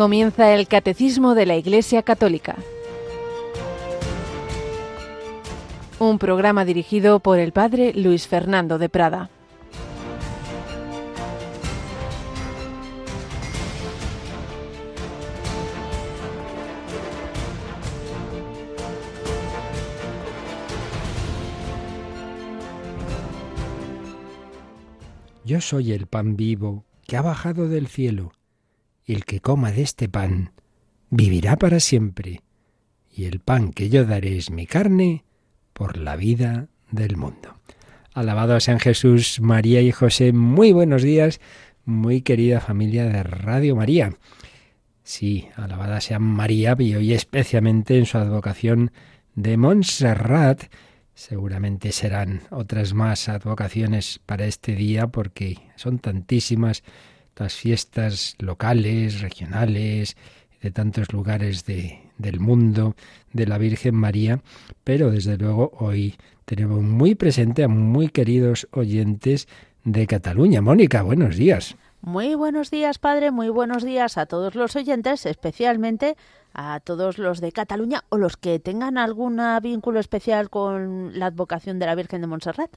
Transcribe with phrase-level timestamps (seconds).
[0.00, 2.56] Comienza el Catecismo de la Iglesia Católica.
[5.98, 9.28] Un programa dirigido por el Padre Luis Fernando de Prada.
[25.44, 28.32] Yo soy el pan vivo que ha bajado del cielo.
[29.10, 30.52] El que coma de este pan
[31.08, 32.42] vivirá para siempre.
[33.12, 35.24] Y el pan que yo daré es mi carne
[35.72, 37.56] por la vida del mundo.
[38.14, 40.32] Alabado sean Jesús, María y José.
[40.32, 41.40] Muy buenos días,
[41.84, 44.14] muy querida familia de Radio María.
[45.02, 48.92] Sí, alabada sea María y hoy especialmente en su advocación
[49.34, 50.66] de Montserrat
[51.14, 56.84] Seguramente serán otras más advocaciones para este día porque son tantísimas
[57.40, 60.16] las fiestas locales, regionales,
[60.60, 62.94] de tantos lugares de, del mundo
[63.32, 64.42] de la Virgen María,
[64.84, 69.48] pero desde luego hoy tenemos muy presente a muy queridos oyentes
[69.84, 70.60] de Cataluña.
[70.60, 71.76] Mónica, buenos días.
[72.02, 76.16] Muy buenos días, padre, muy buenos días a todos los oyentes, especialmente
[76.52, 81.78] a todos los de Cataluña o los que tengan algún vínculo especial con la advocación
[81.78, 82.70] de la Virgen de Montserrat.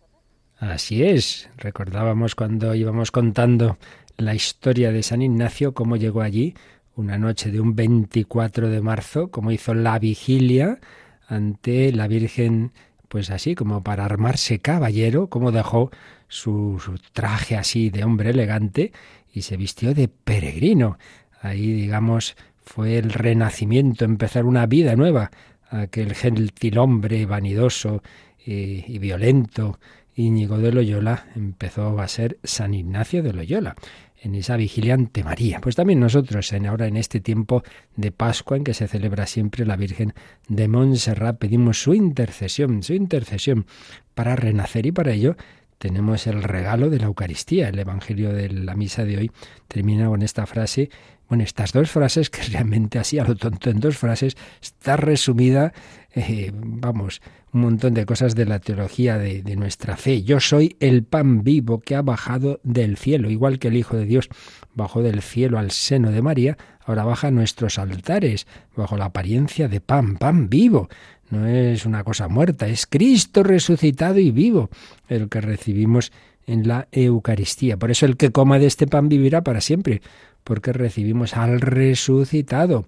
[0.60, 1.50] Así es.
[1.58, 3.78] Recordábamos cuando íbamos contando
[4.18, 6.56] la historia de San Ignacio, cómo llegó allí
[6.96, 10.80] una noche de un 24 de marzo, cómo hizo la vigilia
[11.28, 12.72] ante la Virgen,
[13.08, 15.92] pues así, como para armarse caballero, cómo dejó
[16.28, 16.80] su,
[17.14, 18.92] traje así de hombre elegante
[19.34, 20.98] y se vistió de peregrino.
[21.42, 25.32] Ahí, digamos, fue el renacimiento, empezar una vida nueva.
[25.70, 28.04] Aquel gentil hombre vanidoso
[28.46, 29.80] y, y violento,
[30.16, 33.76] Íñigo de Loyola, empezó a ser San Ignacio de Loyola
[34.22, 35.60] en esa vigilia ante María.
[35.62, 37.64] Pues también nosotros, en ahora en este tiempo
[37.96, 40.14] de Pascua en que se celebra siempre la Virgen
[40.48, 43.66] de Montserrat, pedimos su intercesión, su intercesión
[44.14, 45.36] para renacer y para ello
[45.78, 47.68] tenemos el regalo de la Eucaristía.
[47.68, 49.32] El Evangelio de la misa de hoy
[49.68, 50.90] termina con esta frase
[51.34, 55.74] bueno, estas dos frases, que realmente así a lo tonto en dos frases, está resumida,
[56.14, 60.22] eh, vamos, un montón de cosas de la teología de, de, nuestra fe.
[60.22, 64.06] Yo soy el pan vivo que ha bajado del cielo, igual que el Hijo de
[64.06, 64.30] Dios
[64.76, 66.56] bajó del cielo al seno de María,
[66.86, 68.46] ahora baja nuestros altares,
[68.76, 70.88] bajo la apariencia de pan, pan vivo.
[71.32, 74.70] No es una cosa muerta, es Cristo resucitado y vivo
[75.08, 76.12] el que recibimos
[76.46, 77.78] en la Eucaristía.
[77.78, 80.04] Por eso el que coma de este pan vivirá para siempre
[80.44, 82.86] porque recibimos al resucitado.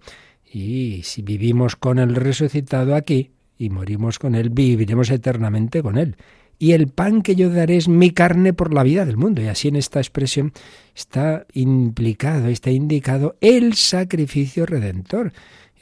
[0.51, 6.15] Y si vivimos con el resucitado aquí y morimos con él, viviremos eternamente con él.
[6.57, 9.41] Y el pan que yo daré es mi carne por la vida del mundo.
[9.41, 10.53] Y así en esta expresión
[10.95, 15.33] está implicado, está indicado el sacrificio redentor.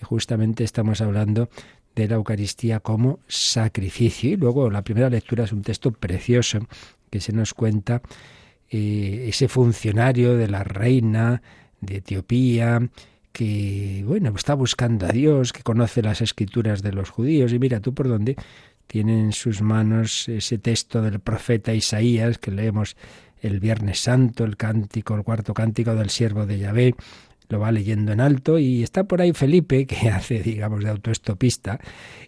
[0.01, 1.49] Y justamente estamos hablando
[1.95, 4.31] de la Eucaristía como sacrificio.
[4.31, 6.59] Y luego la primera lectura es un texto precioso
[7.11, 8.01] que se nos cuenta
[8.69, 11.43] eh, ese funcionario de la reina
[11.85, 12.89] de Etiopía,
[13.31, 17.79] que, bueno, está buscando a Dios, que conoce las escrituras de los judíos, y mira
[17.79, 18.35] tú por dónde
[18.87, 22.95] tiene en sus manos ese texto del profeta Isaías que leemos
[23.41, 26.95] el Viernes Santo, el cántico, el cuarto cántico del siervo de Yahvé,
[27.49, 31.79] lo va leyendo en alto y está por ahí Felipe, que hace, digamos, de autoestopista,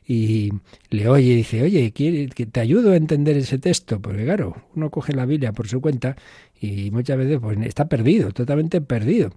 [0.08, 0.52] y
[0.90, 4.00] le oye y dice, oye, te ayudo a entender ese texto?
[4.00, 6.16] Porque claro, uno coge la Biblia por su cuenta
[6.60, 9.32] y muchas veces pues, está perdido, totalmente perdido.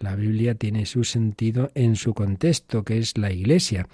[0.00, 3.88] La Biblia tiene su sentido en su contexto, que es la Iglesia.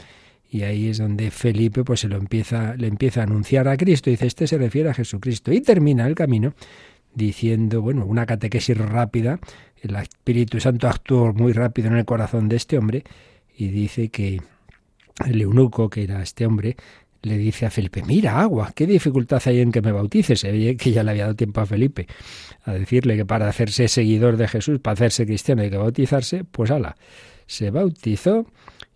[0.50, 4.10] Y ahí es donde Felipe pues se lo empieza, le empieza a anunciar a Cristo.
[4.10, 5.52] Dice, este se refiere a Jesucristo.
[5.52, 6.54] Y termina el camino
[7.14, 9.40] diciendo, bueno, una catequesis rápida.
[9.84, 13.04] El Espíritu Santo actuó muy rápido en el corazón de este hombre
[13.56, 14.40] y dice que
[15.26, 16.76] el eunuco, que era este hombre,
[17.20, 20.40] le dice a Felipe, mira agua, ¿qué dificultad hay en que me bautices?
[20.40, 22.06] Se veía que ya le había dado tiempo a Felipe
[22.64, 26.70] a decirle que para hacerse seguidor de Jesús, para hacerse cristiano hay que bautizarse, pues
[26.70, 26.96] ala,
[27.46, 28.46] se bautizó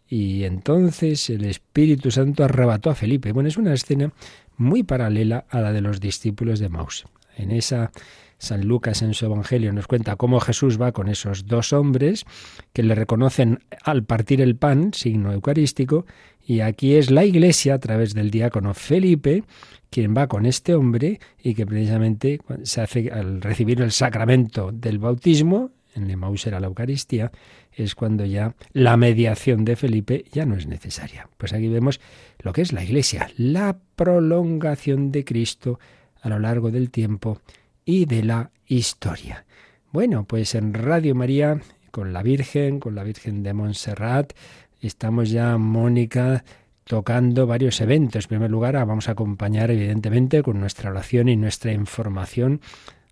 [0.08, 3.32] y entonces el Espíritu Santo arrebató a Felipe.
[3.32, 4.10] Bueno, es una escena
[4.56, 7.04] muy paralela a la de los discípulos de Maus.
[7.36, 7.90] En esa
[8.38, 12.24] San Lucas en su Evangelio nos cuenta cómo Jesús va con esos dos hombres
[12.72, 16.06] que le reconocen al partir el pan, signo eucarístico,
[16.46, 19.44] y aquí es la Iglesia, a través del diácono Felipe,
[19.90, 24.98] quien va con este hombre y que precisamente se hace al recibir el sacramento del
[24.98, 27.32] bautismo, en Emaús era la Eucaristía,
[27.72, 31.28] es cuando ya la mediación de Felipe ya no es necesaria.
[31.36, 32.00] Pues aquí vemos
[32.38, 35.78] lo que es la Iglesia, la prolongación de Cristo
[36.20, 37.40] a lo largo del tiempo
[37.88, 39.46] y de la historia.
[39.92, 41.58] Bueno, pues en Radio María
[41.90, 44.34] con la Virgen, con la Virgen de Montserrat.
[44.78, 46.44] Estamos ya, Mónica,
[46.84, 48.26] tocando varios eventos.
[48.26, 52.60] En primer lugar, vamos a acompañar, evidentemente, con nuestra oración y nuestra información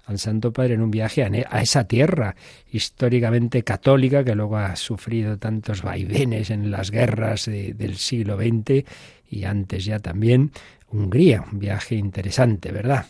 [0.04, 2.36] al Santo Padre en un viaje a, esa tierra
[2.70, 8.84] históricamente católica que luego ha sufrido tantos vaivenes en las guerras del siglo XX
[9.30, 10.52] y antes ya también.
[10.90, 13.06] Hungría, un viaje interesante, ¿verdad?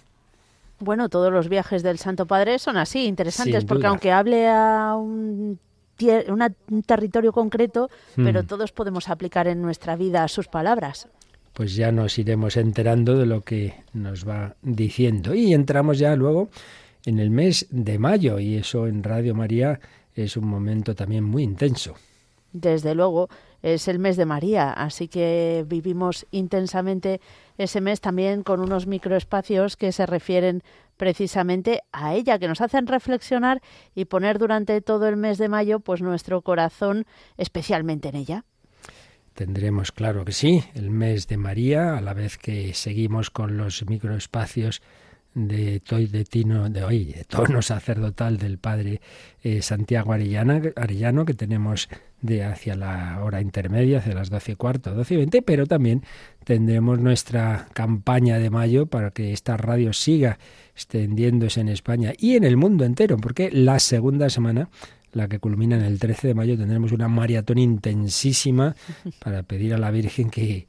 [0.78, 5.58] Bueno, todos los viajes del Santo Padre son así, interesantes, porque aunque hable a un,
[6.28, 8.46] un territorio concreto, pero hmm.
[8.46, 11.08] todos podemos aplicar en nuestra vida sus palabras.
[11.54, 15.34] Pues ya nos iremos enterando de lo que nos va diciendo.
[15.34, 16.50] Y entramos ya luego
[17.06, 19.80] en el mes de mayo, y eso en Radio María
[20.14, 21.94] es un momento también muy intenso.
[22.52, 23.28] Desde luego,
[23.62, 27.20] es el mes de María, así que vivimos intensamente
[27.58, 30.62] ese mes también con unos microespacios que se refieren
[30.96, 33.60] precisamente a ella, que nos hacen reflexionar
[33.94, 37.06] y poner durante todo el mes de mayo pues nuestro corazón
[37.36, 38.44] especialmente en ella.
[39.34, 43.84] Tendremos, claro que sí, el mes de María, a la vez que seguimos con los
[43.86, 44.80] microespacios
[45.36, 49.02] de Toy de Tino, de hoy, de tono sacerdotal del padre
[49.42, 51.90] eh, Santiago Arellano, que tenemos
[52.22, 56.02] de hacia la hora intermedia, hacia las doce y cuarto, doce y veinte, pero también
[56.44, 60.38] tendremos nuestra campaña de mayo para que esta radio siga
[60.74, 64.70] extendiéndose en España y en el mundo entero, porque la segunda semana
[65.12, 68.76] la que culmina en el 13 de mayo, tendremos una maratón intensísima
[69.18, 70.66] para pedir a la Virgen que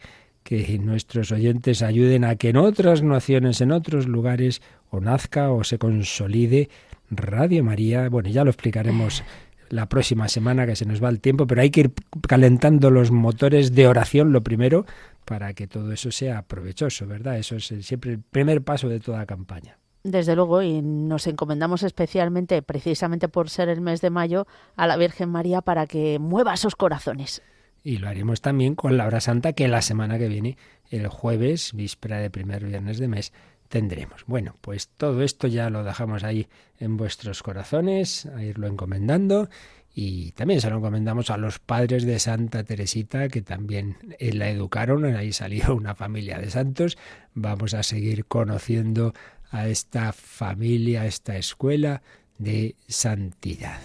[0.48, 5.66] que nuestros oyentes ayuden a que en otras naciones, en otros lugares, o nazca o
[5.66, 6.70] se consolide
[7.10, 8.08] Radio María.
[8.08, 9.26] Bueno, ya lo explicaremos
[9.68, 11.94] la próxima semana que se nos va el tiempo, pero hay que ir
[12.26, 14.86] calentando los motores de oración lo primero
[15.26, 17.38] para que todo eso sea provechoso, ¿verdad?
[17.38, 19.78] Eso es siempre el primer paso de toda campaña.
[20.06, 24.48] Desde luego, y nos encomendamos especialmente, precisamente por ser el mes de mayo,
[24.78, 27.42] a la Virgen María para que mueva esos corazones.
[27.88, 30.58] Y lo haremos también con la hora santa que la semana que viene,
[30.90, 33.32] el jueves, víspera de primer viernes de mes,
[33.70, 34.26] tendremos.
[34.28, 36.50] Bueno, pues todo esto ya lo dejamos ahí
[36.82, 39.48] en vuestros corazones, a irlo encomendando.
[39.96, 44.50] Y también se lo encomendamos a los padres de Santa Teresita, que también eh, la
[44.50, 46.98] educaron, ahí salió una familia de santos.
[47.36, 49.14] Vamos a seguir conociendo
[49.50, 52.02] a esta familia, a esta escuela
[52.38, 53.80] de santidad.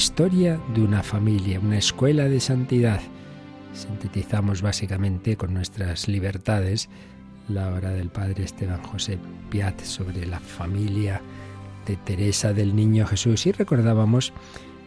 [0.00, 3.02] Historia de una familia, una escuela de santidad.
[3.74, 6.88] Sintetizamos básicamente con nuestras libertades
[7.50, 9.18] la obra del padre Esteban José
[9.50, 11.20] Piat sobre la familia
[11.86, 14.32] de Teresa del Niño Jesús y recordábamos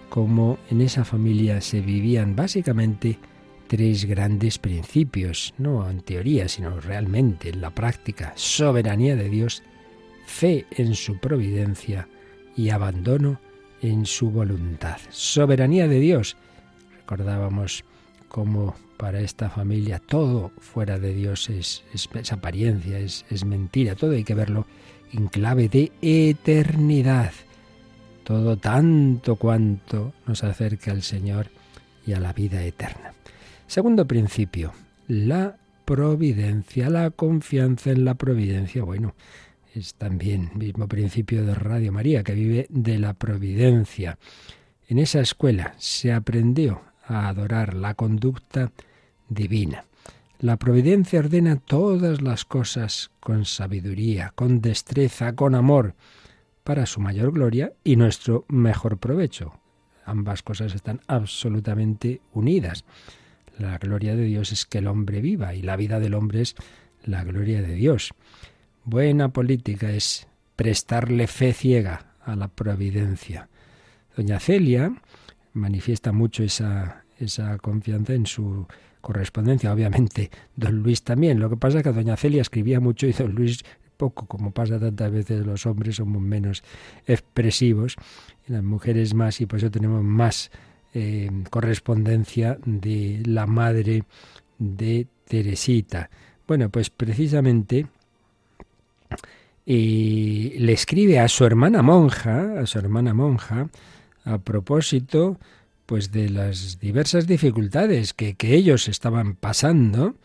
[0.10, 3.20] cómo en esa familia se vivían básicamente
[3.68, 8.34] tres grandes principios, no en teoría, sino realmente en la práctica.
[8.36, 9.62] Soberanía de Dios,
[10.26, 12.08] fe en su providencia
[12.58, 13.40] y abandono
[13.84, 14.98] en su voluntad.
[15.10, 16.38] Soberanía de Dios.
[17.02, 17.84] Recordábamos
[18.30, 21.84] cómo para esta familia todo fuera de Dios es,
[22.32, 24.66] apariencia, es, es mentira, todo hay que verlo
[25.12, 27.34] en clave de eternidad.
[28.24, 31.48] Todo tanto cuanto nos acerca al Señor
[32.08, 33.14] y a la vida eterna.
[33.68, 34.72] Segundo principio,
[35.10, 38.84] la providencia, la confianza en la providencia.
[38.84, 39.14] Bueno,
[39.74, 44.18] es también mismo principio de Radio María, que vive de la providencia.
[44.88, 48.72] En esa escuela se aprendió a adorar la conducta
[49.30, 49.86] divina.
[50.40, 55.96] La providencia ordena todas las cosas con sabiduría, con destreza, con amor,
[56.64, 59.60] para su mayor gloria y nuestro mejor provecho.
[60.06, 62.86] Ambas cosas están absolutamente unidas.
[63.58, 66.56] La gloria de Dios es que el hombre viva y la vida del hombre es
[67.06, 68.14] la gloria de Dios.
[68.86, 73.48] Buena política es prestarle fe ciega a la providencia.
[74.16, 74.94] Doña Celia
[75.54, 78.68] manifiesta mucho esa, esa confianza en su
[79.00, 79.72] correspondencia.
[79.72, 81.40] Obviamente, don Luis también.
[81.40, 83.64] Lo que pasa es que doña Celia escribía mucho y don Luis
[83.96, 86.64] poco, como pasa tantas veces los hombres somos menos
[87.06, 87.96] expresivos
[88.48, 90.52] y las mujeres más y por eso tenemos más
[90.94, 94.04] eh, correspondencia de la madre
[94.58, 96.10] de Teresita.
[96.48, 97.88] Bueno, pues precisamente
[99.66, 103.70] y le escribe a su hermana monja, a su hermana monja,
[104.26, 105.40] a propósito
[105.86, 110.16] pues de las diversas dificultades que, ellos estaban pasando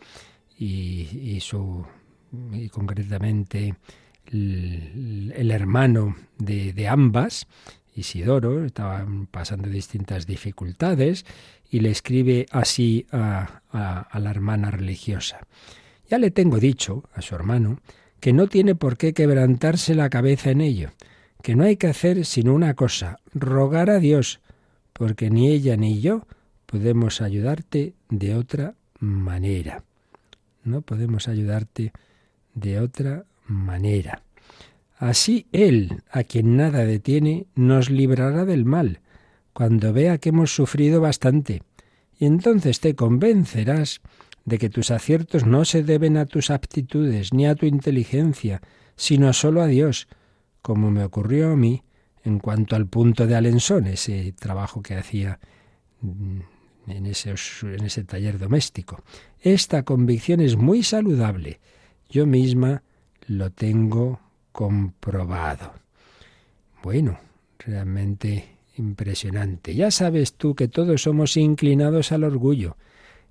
[0.57, 1.85] y, su
[2.53, 3.75] y concretamente
[4.27, 7.47] el, hermano de, ambas
[7.95, 11.25] Isidoro, estaban pasando distintas dificultades
[11.69, 15.45] y le escribe así a, a, la hermana religiosa.
[16.09, 17.79] Ya le tengo dicho a su hermano
[18.19, 20.91] que no tiene por qué quebrantarse la cabeza en ello,
[21.41, 24.39] que no hay que hacer sino una cosa, rogar a Dios,
[24.93, 26.25] porque ni ella ni yo
[26.65, 29.83] podemos ayudarte de otra manera.
[30.63, 31.93] No podemos ayudarte
[32.53, 34.21] de otra manera.
[34.97, 38.99] Así Él, a quien nada detiene, nos librará del mal,
[39.53, 41.63] cuando vea que hemos sufrido bastante,
[42.19, 44.01] y entonces te convencerás
[44.45, 48.61] de que tus aciertos no se deben a tus aptitudes ni a tu inteligencia,
[48.95, 50.07] sino solo a Dios,
[50.61, 51.83] como me ocurrió a mí
[52.23, 55.39] en cuanto al punto de Alensón, ese trabajo que hacía
[56.01, 56.39] mm,
[56.87, 59.03] en ese, en ese taller doméstico.
[59.39, 61.59] Esta convicción es muy saludable.
[62.09, 62.83] Yo misma
[63.27, 64.19] lo tengo
[64.51, 65.73] comprobado.
[66.83, 67.19] Bueno,
[67.59, 69.75] realmente impresionante.
[69.75, 72.77] Ya sabes tú que todos somos inclinados al orgullo,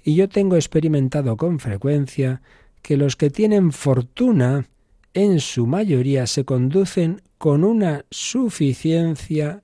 [0.05, 2.41] y yo tengo experimentado con frecuencia
[2.83, 4.67] que los que tienen fortuna,
[5.15, 9.63] en su mayoría, se conducen con una suficiencia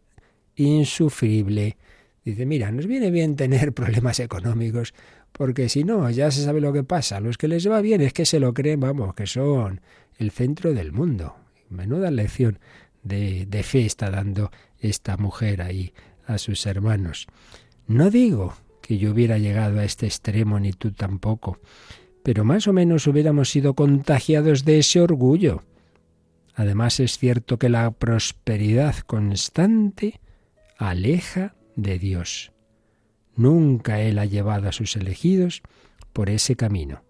[0.57, 1.77] insufrible.
[2.25, 4.95] Dice, mira, nos viene bien tener problemas económicos,
[5.33, 7.21] porque si no, ya se sabe lo que pasa.
[7.21, 9.81] Los que les va bien es que se lo creen, vamos, que son
[10.19, 11.37] el centro del mundo.
[11.71, 12.59] Menuda lección
[13.03, 15.93] de, de fe está dando esta mujer ahí
[16.27, 17.27] a sus hermanos.
[17.87, 18.55] No digo
[18.87, 21.59] que yo hubiera llegado a este extremo, ni tú tampoco,
[22.23, 25.63] pero más o menos hubiéramos sido contagiados de ese orgullo.
[26.55, 30.21] Además es cierto que la prosperidad constante
[30.77, 32.53] aleja de Dios.
[33.37, 35.63] Nunca Él ha llevado a sus elegidos
[36.13, 37.03] por ese camino.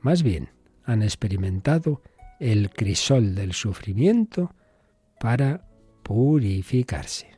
[0.00, 0.50] Más bien,
[0.84, 2.02] han experimentado
[2.38, 4.54] el crisol del sufrimiento
[5.18, 5.66] para
[6.02, 7.36] purificarse.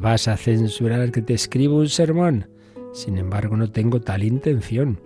[0.00, 2.48] Vas a censurar que te escribo un sermón.
[2.94, 4.98] Sin embargo, no tengo tal intención.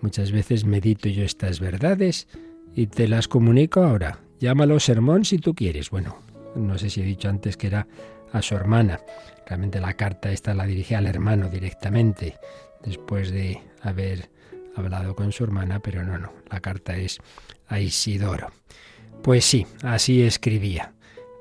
[0.00, 2.28] Muchas veces medito yo estas verdades
[2.72, 4.20] y te las comunico ahora.
[4.38, 5.90] Llámalo sermón si tú quieres.
[5.90, 6.18] Bueno,
[6.54, 7.88] no sé si he dicho antes que era
[8.32, 9.00] a su hermana.
[9.44, 12.36] Realmente la carta esta la dirigía al hermano directamente,
[12.84, 14.30] después de haber
[14.76, 17.18] hablado con su hermana, pero no, no, la carta es
[17.66, 18.52] a Isidoro.
[19.24, 20.92] Pues sí, así escribía.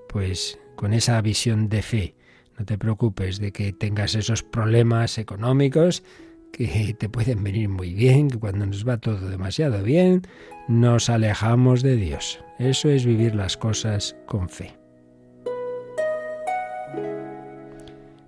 [0.10, 2.16] Pues con esa visión de fe,
[2.58, 6.04] no te preocupes de que tengas esos problemas económicos
[6.52, 10.24] que te pueden venir muy bien, que cuando nos va todo demasiado bien,
[10.68, 12.40] nos alejamos de Dios.
[12.58, 14.76] Eso es vivir las cosas con fe.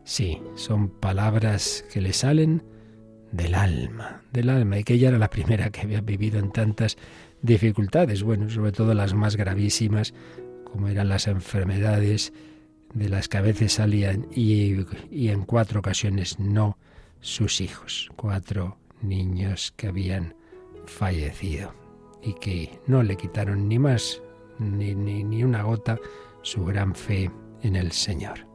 [0.03, 2.63] Sí, son palabras que le salen
[3.31, 6.97] del alma, del alma, y que ella era la primera que había vivido en tantas
[7.41, 10.13] dificultades, bueno, sobre todo las más gravísimas,
[10.65, 12.33] como eran las enfermedades
[12.93, 16.77] de las que a veces salían y, en cuatro ocasiones no
[17.21, 20.35] sus hijos, cuatro niños que habían
[20.85, 21.73] fallecido
[22.21, 24.21] y que no le quitaron ni más
[24.57, 25.97] ni, ni, ni una gota
[26.41, 27.31] su gran fe
[27.61, 28.49] en el Señor.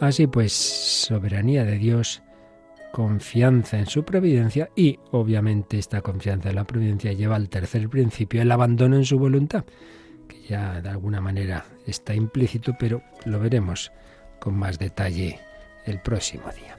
[0.00, 2.22] Así pues, soberanía de Dios,
[2.92, 8.42] confianza en su providencia y obviamente esta confianza en la providencia lleva al tercer principio,
[8.42, 9.64] el abandono en su voluntad,
[10.26, 13.92] que ya de alguna manera está implícito, pero lo veremos
[14.40, 15.40] con más detalle
[15.84, 16.76] el próximo día.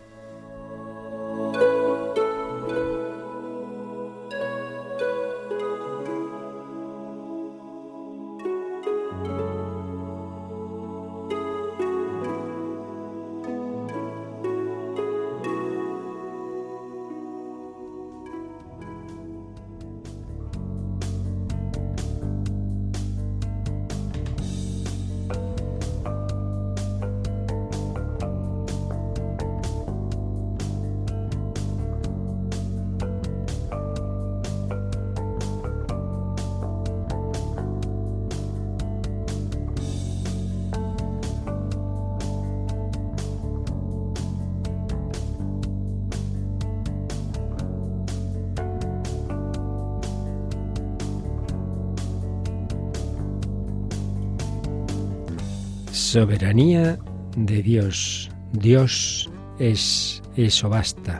[56.17, 56.97] Soberanía
[57.36, 58.31] de Dios.
[58.51, 61.19] Dios es eso, basta.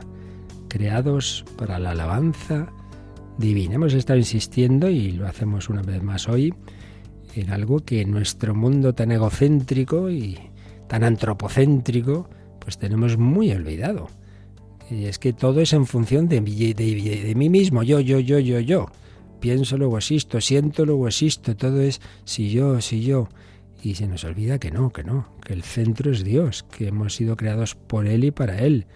[0.70, 2.74] Creados para la alabanza
[3.38, 3.76] divina.
[3.76, 6.52] Hemos estado insistiendo, y lo hacemos una vez más hoy,
[7.36, 10.40] en algo que en nuestro mundo tan egocéntrico y
[10.88, 12.28] tan antropocéntrico,
[12.60, 14.08] pues tenemos muy olvidado.
[14.90, 18.60] Y es que todo es en función de, de, mí mismo, yo, yo, yo, yo,
[18.62, 18.88] yo.
[19.42, 23.30] Pienso, luego existo, siento, luego existo, todo es si yo, si yo.
[23.82, 27.16] Y se nos olvida que no, que no, que el centro es Dios, que hemos
[27.16, 28.88] sido creados por Él y para Él.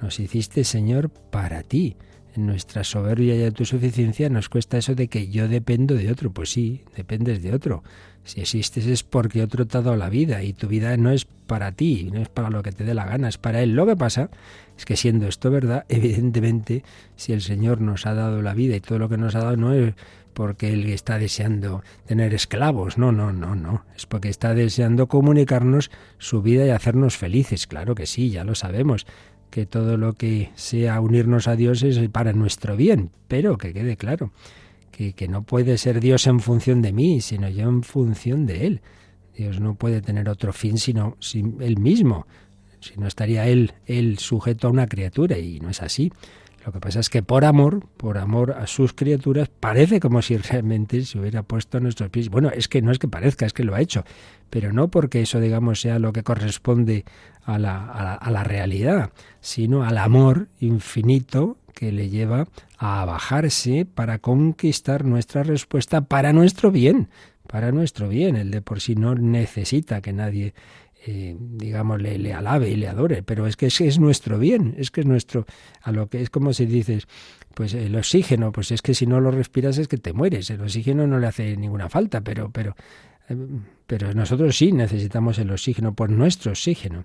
[0.00, 1.96] Nos hiciste, Señor, para ti.
[2.36, 6.32] En nuestra soberbia y autosuficiencia nos cuesta eso de que yo dependo de otro.
[6.32, 7.84] Pues sí, dependes de otro.
[8.24, 11.26] Si existes es porque otro te ha dado la vida y tu vida no es
[11.26, 13.76] para ti, no es para lo que te dé la gana, es para Él.
[13.76, 14.30] Lo que pasa
[14.76, 16.82] es que siendo esto verdad, evidentemente,
[17.16, 19.56] si el Señor nos ha dado la vida y todo lo que nos ha dado
[19.56, 19.94] no es
[20.34, 25.90] porque Él está deseando tener esclavos, no, no, no, no, es porque está deseando comunicarnos
[26.18, 29.06] su vida y hacernos felices, claro que sí, ya lo sabemos,
[29.50, 33.96] que todo lo que sea unirnos a Dios es para nuestro bien, pero que quede
[33.96, 34.32] claro
[34.90, 38.66] que, que no puede ser Dios en función de mí, sino yo en función de
[38.66, 38.80] Él.
[39.36, 41.16] Dios no puede tener otro fin sino
[41.60, 42.26] Él mismo.
[42.80, 46.12] Si no estaría Él, Él sujeto a una criatura, y no es así.
[46.64, 50.36] Lo que pasa es que por amor, por amor a sus criaturas, parece como si
[50.38, 52.30] realmente se hubiera puesto a nuestros pies.
[52.30, 54.04] Bueno, es que no es que parezca, es que lo ha hecho,
[54.48, 57.04] pero no porque eso, digamos, sea lo que corresponde
[57.44, 64.18] a la, a la, realidad, sino al amor infinito que le lleva a bajarse para
[64.18, 67.10] conquistar nuestra respuesta para nuestro bien,
[67.46, 68.36] para nuestro bien.
[68.36, 70.54] El de por sí no necesita que nadie
[71.06, 74.90] eh, digamos, le, alabe y le adore, pero es que es, es, nuestro bien, es
[74.90, 75.44] que es nuestro,
[75.82, 77.06] a lo que es como si dices,
[77.52, 80.62] pues el oxígeno, pues es que si no lo respiras es que te mueres, el
[80.62, 82.74] oxígeno no le hace ninguna falta, pero, pero,
[83.28, 83.36] eh,
[83.86, 87.04] pero nosotros sí necesitamos el oxígeno por nuestro oxígeno.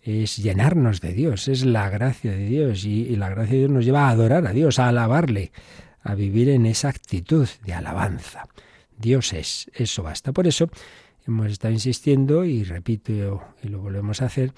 [0.00, 3.70] Es llenarnos de Dios, es la gracia de Dios y, y la gracia de Dios
[3.70, 5.50] nos lleva a adorar a Dios, a alabarle,
[6.02, 8.46] a vivir en esa actitud de alabanza.
[8.96, 10.32] Dios es, eso basta.
[10.32, 10.70] Por eso
[11.26, 14.52] hemos estado insistiendo y repito y lo volvemos a hacer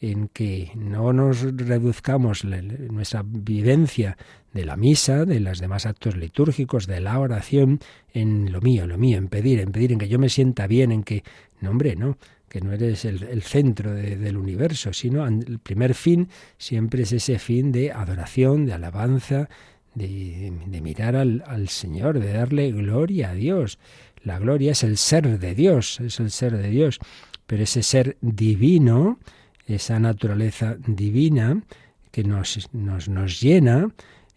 [0.00, 4.18] en que no nos reduzcamos nuestra vivencia
[4.52, 7.80] de la misa, de los demás actos litúrgicos, de la oración,
[8.12, 10.92] en lo mío, lo mío, en pedir, en pedir, en que yo me sienta bien,
[10.92, 11.24] en que,
[11.60, 17.12] no no, que no eres el, centro del universo, sino el primer fin siempre es
[17.12, 19.48] ese fin de adoración, de alabanza,
[19.94, 23.78] de, mirar al, al Señor, de darle gloria a Dios.
[24.24, 26.98] La gloria es el ser de Dios, es el ser de Dios,
[27.46, 29.18] pero ese ser divino,
[29.66, 31.62] esa naturaleza divina
[32.10, 33.88] que nos, nos, nos llena,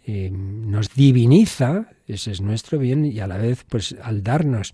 [0.05, 4.73] eh, nos diviniza, ese es nuestro bien, y a la vez, pues al darnos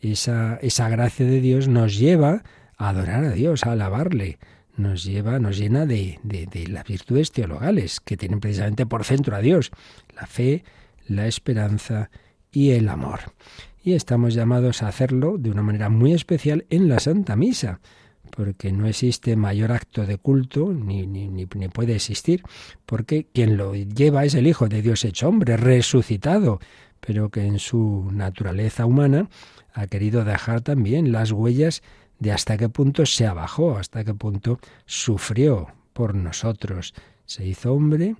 [0.00, 2.42] esa, esa gracia de Dios, nos lleva
[2.78, 4.38] a adorar a Dios, a alabarle,
[4.76, 9.36] nos lleva, nos llena de, de, de, las virtudes teologales que tienen precisamente por centro
[9.36, 9.72] a Dios,
[10.16, 10.64] la fe,
[11.06, 12.10] la esperanza
[12.50, 13.20] y el amor
[13.84, 17.80] y estamos llamados a hacerlo de una manera muy especial en la Santa Misa,
[18.30, 22.42] porque no existe mayor acto de culto, ni, ni, ni, puede existir,
[22.86, 26.60] porque quien lo lleva es el Hijo de Dios hecho hombre, resucitado,
[27.00, 29.28] pero que en su naturaleza humana
[29.74, 31.82] ha querido dejar también las huellas
[32.18, 36.94] de hasta qué punto se abajó, hasta qué punto sufrió por nosotros.
[37.26, 38.16] Se hizo hombre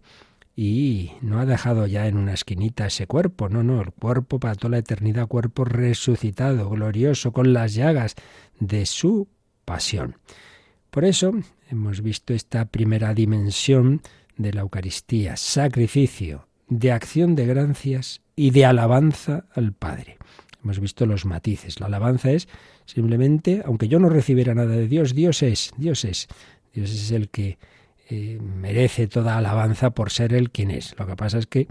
[0.56, 4.54] y no ha dejado ya en una esquinita ese cuerpo, no, no, el cuerpo para
[4.54, 8.14] toda la eternidad, cuerpo resucitado, glorioso, con las llagas
[8.60, 9.28] de su
[9.64, 10.16] pasión.
[10.90, 11.32] Por eso
[11.70, 14.00] hemos visto esta primera dimensión
[14.36, 20.18] de la Eucaristía, sacrificio, de acción de gracias y de alabanza al Padre.
[20.62, 21.80] Hemos visto los matices.
[21.80, 22.48] La alabanza es
[22.86, 26.28] simplemente, aunque yo no recibiera nada de Dios, Dios es, Dios es.
[26.72, 27.58] Dios es el que
[28.08, 30.94] eh, merece toda alabanza por ser él quien es.
[30.98, 31.68] Lo que pasa es que,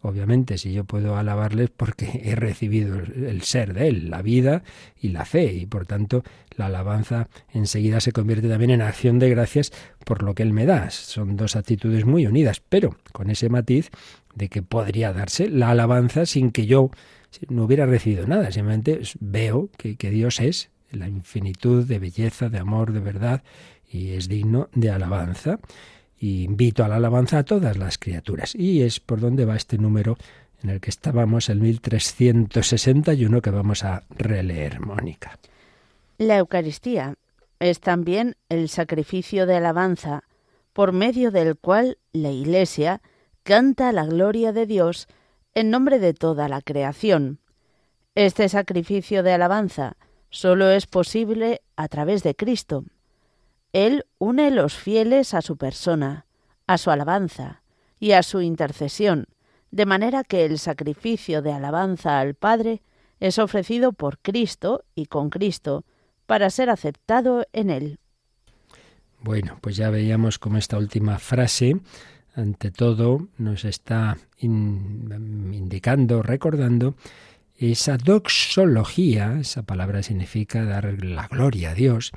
[0.00, 4.62] obviamente, si yo puedo alabarles porque he recibido el ser de él, la vida
[5.00, 6.22] y la fe, y por tanto
[6.56, 9.72] la alabanza enseguida se convierte también en acción de gracias
[10.04, 10.90] por lo que él me da.
[10.90, 13.90] Son dos actitudes muy unidas, pero con ese matiz
[14.34, 16.90] de que podría darse la alabanza sin que yo
[17.48, 22.58] no hubiera recibido nada, simplemente veo que, que Dios es la infinitud de belleza, de
[22.58, 23.42] amor, de verdad,
[23.92, 25.58] y es digno de alabanza.
[26.18, 28.54] Y invito a la alabanza a todas las criaturas.
[28.54, 30.16] Y es por donde va este número
[30.62, 35.38] en el que estábamos, el 1361, que vamos a releer, Mónica.
[36.18, 37.14] La Eucaristía
[37.58, 40.22] es también el sacrificio de alabanza,
[40.72, 43.02] por medio del cual la Iglesia
[43.42, 45.08] canta la gloria de Dios
[45.54, 47.38] en nombre de toda la creación.
[48.14, 49.96] Este sacrificio de alabanza
[50.30, 52.84] solo es posible a través de Cristo,
[53.72, 56.26] él une los fieles a su persona,
[56.66, 57.62] a su alabanza
[57.98, 59.26] y a su intercesión,
[59.70, 62.82] de manera que el sacrificio de alabanza al Padre
[63.20, 65.84] es ofrecido por Cristo y con Cristo
[66.26, 67.98] para ser aceptado en Él.
[69.20, 71.76] Bueno, pues ya veíamos cómo esta última frase
[72.34, 76.94] ante todo, nos está indicando, recordando
[77.56, 82.12] esa doxología, esa palabra significa dar la gloria a Dios,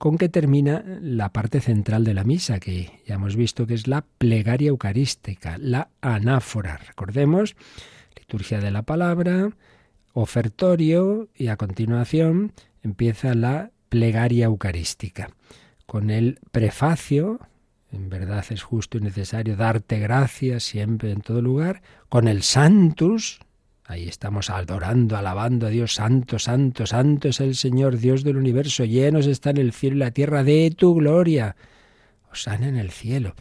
[0.00, 3.86] con que termina la parte central de la misa, que ya hemos visto que es
[3.86, 6.78] la plegaria eucarística, la anáfora.
[6.78, 7.54] Recordemos,
[8.16, 9.50] liturgia de la palabra,
[10.14, 15.32] ofertorio y a continuación empieza la plegaria eucarística.
[15.84, 17.38] Con el prefacio,
[17.92, 23.40] en verdad es justo y necesario darte gracias siempre en todo lugar, con el santus,
[23.90, 25.94] Ahí estamos adorando, alabando a Dios.
[25.94, 28.84] Santo, santo, santo es el Señor, Dios del universo.
[28.84, 31.56] Llenos están el cielo y la tierra de tu gloria.
[32.30, 33.34] Osana en el cielo.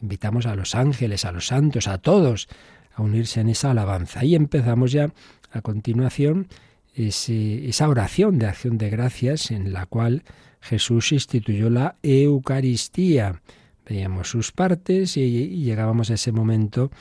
[0.00, 2.46] Invitamos a los ángeles, a los santos, a todos
[2.94, 4.24] a unirse en esa alabanza.
[4.24, 5.12] Y empezamos ya
[5.50, 6.46] a continuación
[6.94, 10.22] esa oración de acción de gracias en la cual
[10.60, 13.42] Jesús instituyó la Eucaristía.
[13.84, 16.92] Veíamos sus partes y llegábamos a ese momento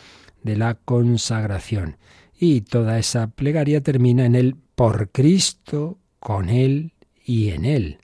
[0.41, 1.97] de la consagración.
[2.37, 6.93] Y toda esa plegaria termina en el por Cristo, con Él
[7.23, 7.99] y en Él.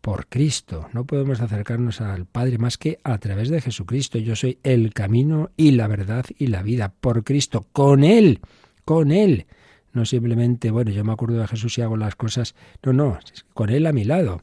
[0.00, 0.88] Por Cristo.
[0.92, 4.18] No podemos acercarnos al Padre más que a través de Jesucristo.
[4.18, 6.92] Yo soy el camino y la verdad y la vida.
[7.00, 8.40] Por Cristo, con Él,
[8.84, 9.46] con Él.
[9.92, 12.54] No simplemente, bueno, yo me acuerdo de Jesús y hago las cosas.
[12.82, 13.18] No, no,
[13.54, 14.42] con Él a mi lado.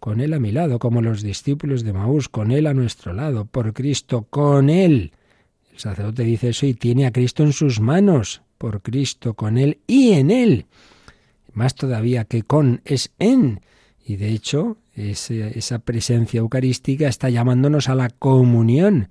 [0.00, 3.46] Con Él a mi lado, como los discípulos de Maús, con Él a nuestro lado,
[3.46, 5.12] por Cristo, con Él.
[5.78, 9.78] El sacerdote dice eso y tiene a Cristo en sus manos, por Cristo, con Él
[9.86, 10.66] y en Él.
[11.52, 13.60] Más todavía que con es en.
[14.04, 19.08] Y de hecho, esa presencia eucarística está llamándonos a la comunión.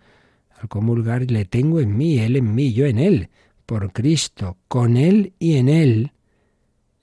[0.59, 3.29] Al comulgar le tengo en mí, Él en mí, yo en Él,
[3.65, 6.11] por Cristo, con Él y en Él.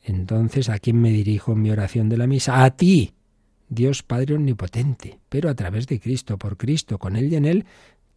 [0.03, 2.65] Entonces, ¿a quién me dirijo en mi oración de la misa?
[2.65, 3.15] A ti,
[3.71, 7.65] Dios Padre Omnipotente, pero a través de Cristo, por Cristo, con Él y en Él,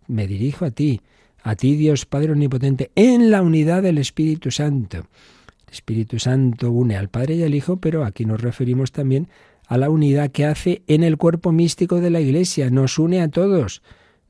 [0.08, 1.00] me dirijo a ti
[1.48, 4.98] a ti Dios Padre Omnipotente, en la unidad del Espíritu Santo.
[4.98, 9.30] El Espíritu Santo une al Padre y al Hijo, pero aquí nos referimos también
[9.66, 13.30] a la unidad que hace en el cuerpo místico de la Iglesia, nos une a
[13.30, 13.82] todos,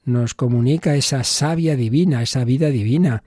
[0.06, 3.24] nos comunica esa savia divina, esa vida divina,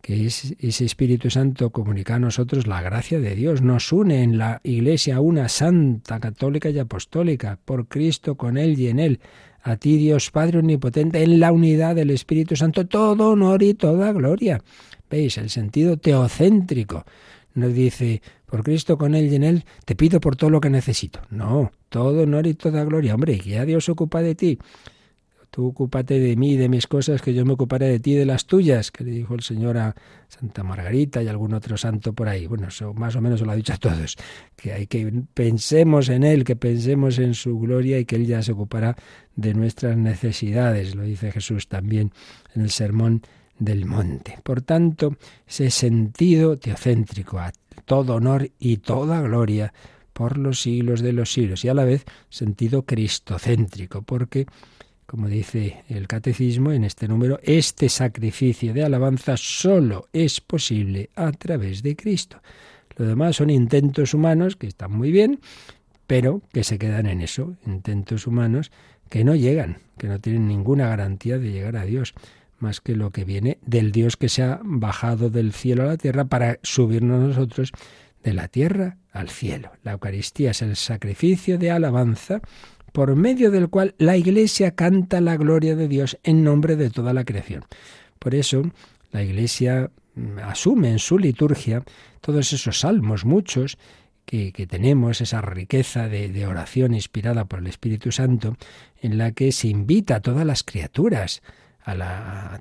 [0.00, 4.38] que es ese Espíritu Santo comunica a nosotros la gracia de Dios, nos une en
[4.38, 9.20] la Iglesia una santa, católica y apostólica, por Cristo, con Él y en Él,
[9.64, 14.12] a ti, Dios Padre Omnipotente, en la unidad del Espíritu Santo, todo honor y toda
[14.12, 14.62] gloria.
[15.10, 15.38] ¿Veis?
[15.38, 17.04] El sentido teocéntrico.
[17.54, 20.68] No dice, por Cristo con Él y en Él, te pido por todo lo que
[20.68, 21.20] necesito.
[21.30, 23.14] No, todo honor y toda gloria.
[23.14, 24.58] Hombre, ya Dios se ocupa de ti.
[25.54, 28.44] Tú ocúpate de mí, de mis cosas, que yo me ocuparé de ti, de las
[28.44, 29.94] tuyas, que le dijo el Señor a
[30.26, 32.48] Santa Margarita y algún otro santo por ahí.
[32.48, 34.16] Bueno, eso más o menos lo ha dicho a todos,
[34.56, 38.42] que hay que pensemos en Él, que pensemos en su gloria y que Él ya
[38.42, 38.96] se ocupará
[39.36, 42.10] de nuestras necesidades, lo dice Jesús también
[42.56, 43.22] en el Sermón
[43.56, 44.40] del Monte.
[44.42, 47.52] Por tanto, ese sentido teocéntrico, a
[47.84, 49.72] todo honor y toda gloria
[50.12, 54.46] por los siglos de los siglos, y a la vez sentido cristocéntrico, porque
[55.14, 61.30] como dice el catecismo en este número, este sacrificio de alabanza solo es posible a
[61.30, 62.42] través de Cristo.
[62.96, 65.38] Lo demás son intentos humanos que están muy bien,
[66.08, 68.72] pero que se quedan en eso, intentos humanos
[69.08, 72.12] que no llegan, que no tienen ninguna garantía de llegar a Dios,
[72.58, 75.96] más que lo que viene del Dios que se ha bajado del cielo a la
[75.96, 77.70] tierra para subirnos nosotros
[78.24, 79.70] de la tierra al cielo.
[79.84, 82.40] La Eucaristía es el sacrificio de alabanza
[82.94, 87.12] por medio del cual la Iglesia canta la gloria de Dios en nombre de toda
[87.12, 87.64] la creación.
[88.20, 88.62] Por eso,
[89.10, 91.82] la Iglesia mm, asume en su liturgia
[92.20, 93.78] todos esos salmos, muchos,
[94.24, 98.56] que, tenemos, esa riqueza de, de, oración inspirada por el Espíritu Santo,
[99.02, 101.42] en la que se invita a todas las criaturas,
[101.82, 102.60] a la,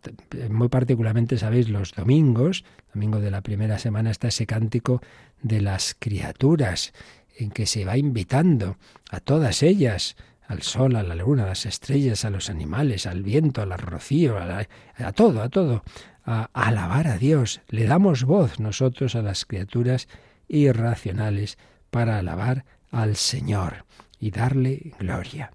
[0.49, 4.99] muy particularmente, sabéis, los domingos, domingo de la primera semana, está ese cántico
[5.43, 6.91] de las criaturas,
[7.37, 8.77] en que se va invitando
[9.09, 10.15] a todas ellas,
[10.47, 14.37] al sol, a la luna, a las estrellas, a los animales, al viento, al rocío,
[14.37, 15.83] a, todo, a todo,
[16.25, 17.61] a, a alabar a Dios.
[17.69, 20.07] Le damos voz nosotros a las criaturas
[20.47, 21.57] irracionales
[21.89, 23.85] para alabar al Señor
[24.19, 25.51] y darle gloria.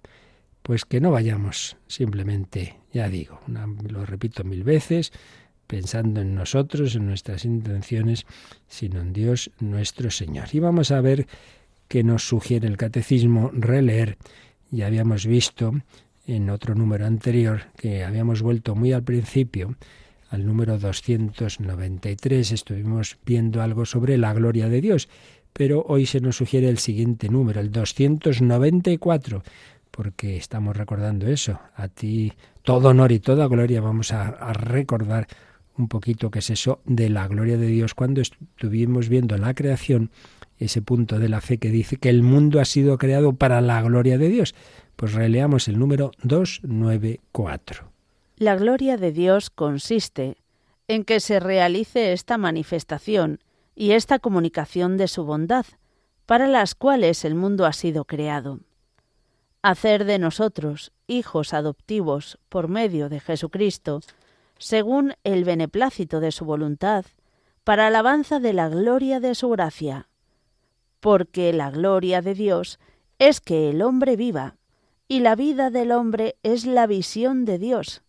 [0.62, 3.40] Pues que no vayamos simplemente, ya digo,
[3.88, 5.12] lo repito mil veces,
[5.66, 8.26] pensando en nosotros, en nuestras intenciones,
[8.66, 10.48] sino en Dios nuestro Señor.
[10.52, 11.26] Y vamos a ver
[11.88, 14.18] que nos sugiere el catecismo releer.
[14.70, 15.72] Ya habíamos visto
[16.26, 19.76] en otro número anterior que habíamos vuelto muy al principio,
[20.30, 25.08] al número 293, estuvimos viendo algo sobre la gloria de Dios,
[25.54, 29.42] pero hoy se nos sugiere el siguiente número, el 294,
[29.90, 31.58] porque estamos recordando eso.
[31.74, 35.26] A ti todo honor y toda gloria vamos a, recordar
[35.78, 40.10] un poquito qué es eso de la gloria de Dios cuando estuvimos viendo la creación
[40.58, 43.80] ese punto de la fe que dice que el mundo ha sido creado para la
[43.82, 44.54] gloria de Dios.
[44.96, 47.92] Pues releamos el número 294.
[48.36, 50.36] La gloria de Dios consiste
[50.88, 53.40] en que se realice esta manifestación
[53.74, 55.66] y esta comunicación de su bondad,
[56.26, 58.60] para las cuales el mundo ha sido creado.
[59.62, 64.00] Hacer de nosotros hijos adoptivos por medio de Jesucristo,
[64.58, 67.04] según el beneplácito de su voluntad,
[67.64, 70.08] para alabanza de la gloria de su gracia.
[71.00, 72.78] Porque la gloria de Dios
[73.18, 74.56] es que el hombre viva,
[75.08, 78.02] y la vida del hombre es la visión de Dios.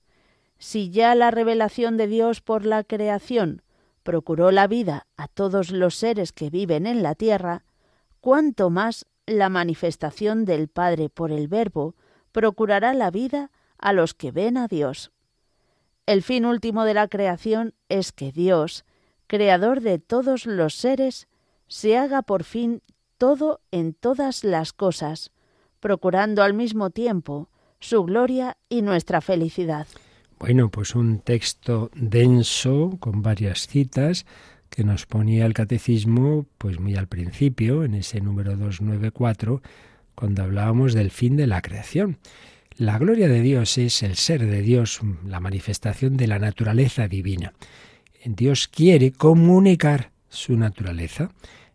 [0.58, 3.62] Si ya la revelación de Dios por la creación
[4.04, 7.64] procuró la vida a todos los seres que viven en la tierra,
[8.20, 11.96] cuánto más la manifestación del Padre por el Verbo
[12.32, 15.12] procurará la vida a los que ven a Dios.
[16.06, 18.84] El fin último de la creación es que Dios,
[19.28, 21.28] creador de todos los seres,
[21.70, 22.82] se haga por fin
[23.18, 25.32] todo en todas las cosas,
[25.80, 27.48] procurando al mismo tiempo
[27.80, 29.88] su gloria y nuestra felicidad.
[30.40, 34.26] Bueno, pues un texto denso con varias citas
[34.70, 39.62] que nos ponía el catecismo pues muy al principio, en ese número 294,
[40.16, 42.18] cuando hablábamos del fin de la creación.
[42.78, 47.54] La gloria de Dios es el ser de Dios, la manifestación de la naturaleza divina.
[48.24, 51.32] Dios quiere comunicar su naturaleza,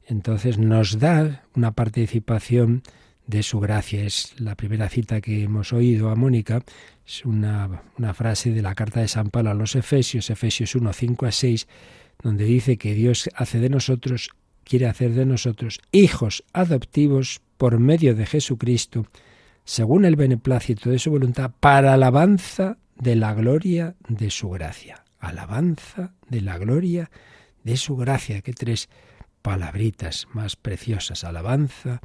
[0.07, 2.83] entonces nos da una participación
[3.27, 4.05] de su gracia.
[4.05, 6.63] Es la primera cita que hemos oído a Mónica,
[7.07, 10.93] es una, una frase de la carta de San Pablo a los Efesios, Efesios 1,
[10.93, 11.69] 5 a 6,
[12.23, 14.31] donde dice que Dios hace de nosotros,
[14.65, 19.07] quiere hacer de nosotros hijos adoptivos por medio de Jesucristo,
[19.65, 25.05] según el beneplácito de su voluntad, para alabanza de la gloria de su gracia.
[25.19, 27.35] Alabanza de la gloria de
[27.77, 28.41] su gracia.
[28.43, 28.89] Qué tres
[29.43, 31.25] palabritas más preciosas.
[31.25, 32.01] Alabanza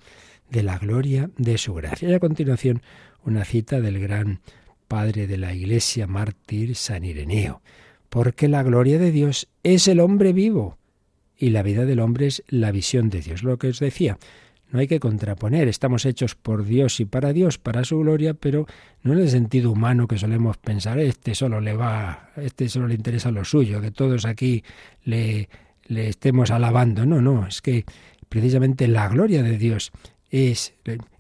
[0.50, 2.10] de la gloria de su gracia.
[2.10, 2.82] Y a continuación,
[3.24, 4.42] una cita del gran
[4.88, 7.62] padre de la Iglesia, mártir San Ireneo.
[8.10, 10.78] Porque la gloria de Dios es el hombre vivo
[11.38, 13.44] y la vida del hombre es la visión de Dios.
[13.44, 14.18] Lo que os decía,
[14.72, 18.68] no hay que contraponer, estamos hechos por Dios y para Dios, para su gloria, pero
[19.02, 22.94] no en el sentido humano que solemos pensar, este solo le va, este solo le
[22.94, 24.64] interesa lo suyo, que todos aquí
[25.04, 25.50] le,
[25.88, 27.06] le estemos alabando.
[27.06, 27.86] No, no, es que
[28.30, 29.92] precisamente la gloria de Dios
[30.30, 30.74] es,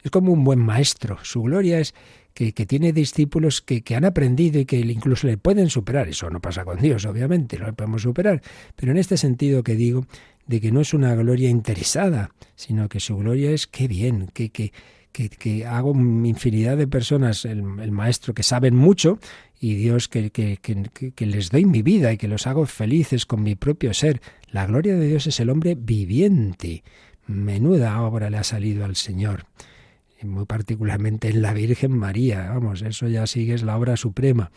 [0.03, 1.17] es como un buen maestro.
[1.23, 1.93] Su gloria es
[2.33, 6.07] que, tiene discípulos que, que, han aprendido y que incluso le pueden superar.
[6.07, 8.41] Eso no pasa con Dios, obviamente, no le podemos superar.
[8.75, 10.05] Pero en este sentido que digo,
[10.49, 14.49] de que no es una gloria interesada, sino que su gloria es qué bien, que,
[14.49, 14.71] que,
[15.11, 19.19] que, hago infinidad de personas, el, el, maestro, que saben mucho,
[19.59, 23.53] y Dios que, que, les doy mi vida y que los hago felices con mi
[23.53, 24.21] propio ser.
[24.51, 26.83] La gloria de Dios es el hombre viviente.
[27.27, 29.45] Menuda obra le ha salido al Señor.
[30.23, 32.49] Muy particularmente en la Virgen María.
[32.49, 34.51] Vamos, eso ya sigue es la obra suprema.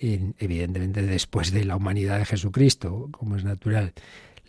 [0.00, 3.92] Evidentemente después de la humanidad de Jesucristo, como es natural.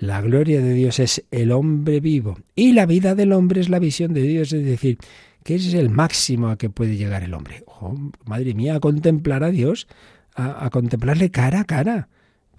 [0.01, 3.77] La gloria de Dios es el hombre vivo y la vida del hombre es la
[3.77, 4.97] visión de Dios, es decir,
[5.43, 7.63] que es el máximo a que puede llegar el hombre.
[7.67, 9.87] Oh, madre mía, a contemplar a Dios,
[10.33, 12.09] a, contemplarle cara a cara.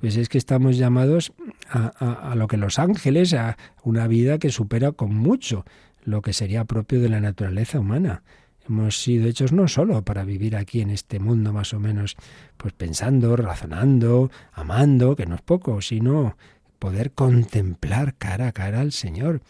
[0.01, 1.33] Pues es que estamos llamados
[1.69, 5.65] a, a, a lo que los ángeles, a una vida que supera con mucho
[6.05, 8.23] lo que sería propio de la naturaleza humana.
[8.69, 12.15] Hemos sido hechos no solo para vivir aquí en este mundo más o menos,
[12.57, 16.37] pues pensando, razonando, amando, que no es poco, sino
[16.83, 19.41] poder contemplar cara a cara al Señor.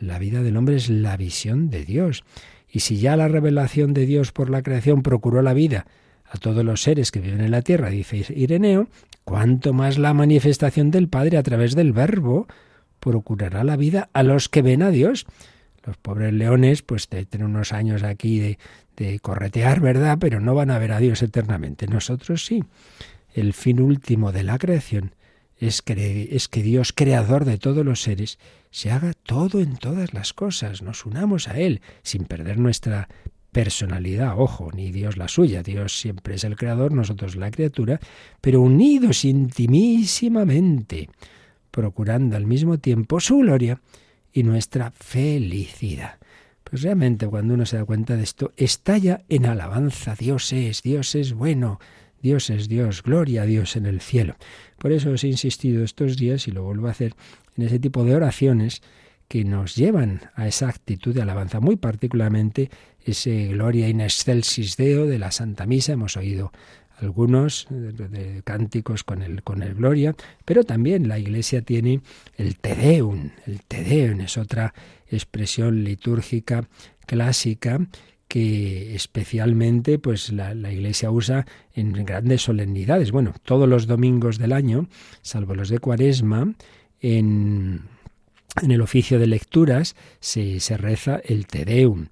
[0.00, 2.24] La vida del hombre es la visión de Dios.
[2.66, 5.84] Y si ya la revelación de Dios por la creación procuró la vida
[6.24, 8.88] a todos los seres que viven en la tierra, dice Ireneo,
[9.24, 12.46] cuánto más la manifestación del Padre a través del Verbo
[13.00, 15.26] procurará la vida a los que ven a Dios.
[15.84, 18.58] Los pobres leones, pues tienen unos años aquí de,
[18.96, 20.16] de corretear, ¿verdad?
[20.18, 21.86] Pero no van a ver a Dios eternamente.
[21.86, 22.64] Nosotros sí.
[23.34, 25.12] El fin último de la creación
[25.58, 28.38] es que, es que Dios, creador de todos los seres,
[28.70, 33.08] se haga todo en todas las cosas, nos unamos a Él, sin perder nuestra
[33.52, 37.98] personalidad, ojo, ni Dios la suya, Dios siempre es el creador, nosotros la criatura,
[38.40, 41.08] pero unidos intimísimamente,
[41.70, 43.80] procurando al mismo tiempo su gloria
[44.32, 46.18] y nuestra felicidad.
[46.62, 51.14] Pues realmente cuando uno se da cuenta de esto, estalla en alabanza, Dios es, Dios
[51.14, 51.80] es bueno,
[52.20, 54.36] Dios es Dios, gloria a Dios en el cielo.
[54.78, 57.14] Por eso os he insistido estos días, y lo vuelvo a hacer,
[57.56, 58.82] en ese tipo de oraciones
[59.28, 62.70] que nos llevan a esa actitud de alabanza, muy particularmente
[63.04, 65.92] ese Gloria in excelsis Deo de la Santa Misa.
[65.92, 66.52] Hemos oído
[67.00, 70.14] algunos de, cánticos con el, con el Gloria,
[70.44, 72.00] pero también la Iglesia tiene
[72.36, 73.30] el Te Deum.
[73.46, 74.74] El Te Deum es otra
[75.10, 76.68] expresión litúrgica
[77.06, 77.80] clásica
[78.28, 83.10] que especialmente pues la, Iglesia usa en grandes solemnidades.
[83.10, 84.88] Bueno, todos los domingos del año,
[85.22, 86.54] salvo los de Cuaresma,
[87.00, 87.82] en,
[88.62, 92.08] en el oficio de lecturas se, se reza el Te Deum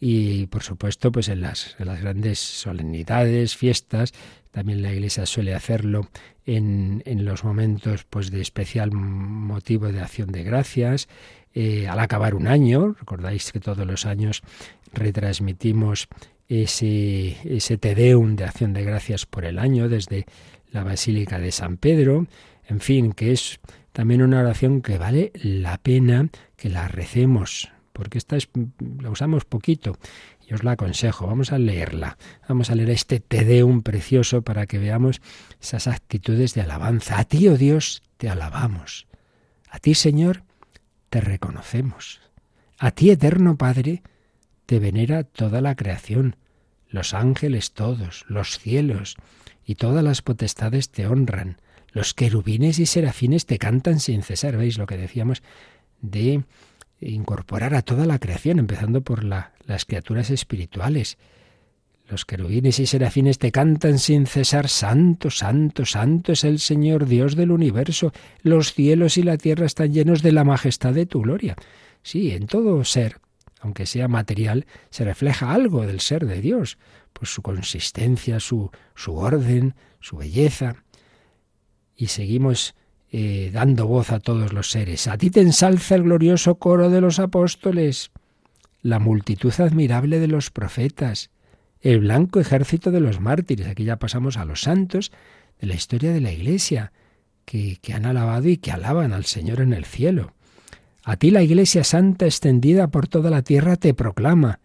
[0.00, 4.12] y por supuesto pues en las, las grandes solemnidades, fiestas,
[4.52, 6.08] también la Iglesia suele hacerlo
[6.46, 11.08] en, en los momentos pues de especial motivo de acción de gracias,
[11.54, 14.42] eh, al acabar un año, recordáis que todos los años
[14.92, 16.08] retransmitimos
[16.48, 20.26] ese, ese Tedeum de acción de gracias por el año desde
[20.70, 22.26] la Basílica de San Pedro,
[22.66, 23.60] en fin, que es
[23.92, 28.48] también una oración que vale la pena que la recemos porque esta es,
[29.02, 29.98] la usamos poquito.
[30.48, 32.16] Y os la aconsejo, vamos a leerla.
[32.48, 35.20] Vamos a leer este Tedeum precioso para que veamos
[35.60, 37.18] esas actitudes de alabanza.
[37.18, 39.08] A ti, oh Dios, te alabamos.
[39.68, 40.44] A ti, Señor,
[41.10, 42.20] te reconocemos.
[42.78, 44.04] A ti, eterno Padre,
[44.68, 46.36] te venera toda la creación,
[46.90, 49.16] los ángeles todos, los cielos
[49.64, 51.58] y todas las potestades te honran.
[51.90, 54.58] Los querubines y serafines te cantan sin cesar.
[54.58, 55.42] ¿Veis lo que decíamos
[56.02, 56.44] de
[57.00, 61.16] incorporar a toda la creación, empezando por la, las criaturas espirituales.
[62.06, 67.36] Los querubines y serafines te cantan sin cesar, Santo, Santo, Santo es el Señor Dios
[67.36, 68.12] del universo.
[68.42, 71.56] Los cielos y la tierra están llenos de la majestad de tu gloria.
[72.02, 73.16] Sí, en todo ser,
[73.60, 76.78] aunque sea material, se refleja algo del ser de Dios,
[77.12, 80.76] pues su consistencia, su, su orden, su belleza.
[81.96, 82.74] Y seguimos
[83.10, 85.08] eh, dando voz a todos los seres.
[85.08, 88.10] A ti te ensalza el glorioso coro de los apóstoles,
[88.82, 91.30] la multitud admirable de los profetas,
[91.80, 93.66] el blanco ejército de los mártires.
[93.66, 95.10] Aquí ya pasamos a los santos
[95.60, 96.92] de la historia de la Iglesia,
[97.44, 100.34] que, que han alabado y que alaban al Señor en el cielo.
[101.08, 104.60] A ti la Iglesia Santa extendida por toda la tierra te proclama,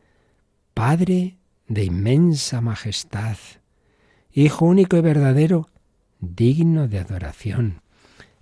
[0.73, 1.37] Padre
[1.69, 3.37] de inmensa majestad,
[4.33, 5.69] Hijo único y verdadero,
[6.19, 7.81] digno de adoración.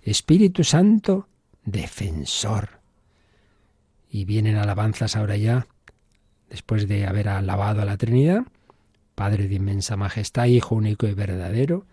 [0.00, 1.28] Espíritu Santo,
[1.64, 2.80] defensor.
[4.10, 5.68] Y vienen alabanzas ahora ya,
[6.50, 8.42] después de haber alabado a la Trinidad,
[9.14, 11.86] Padre de inmensa majestad, Hijo único y verdadero,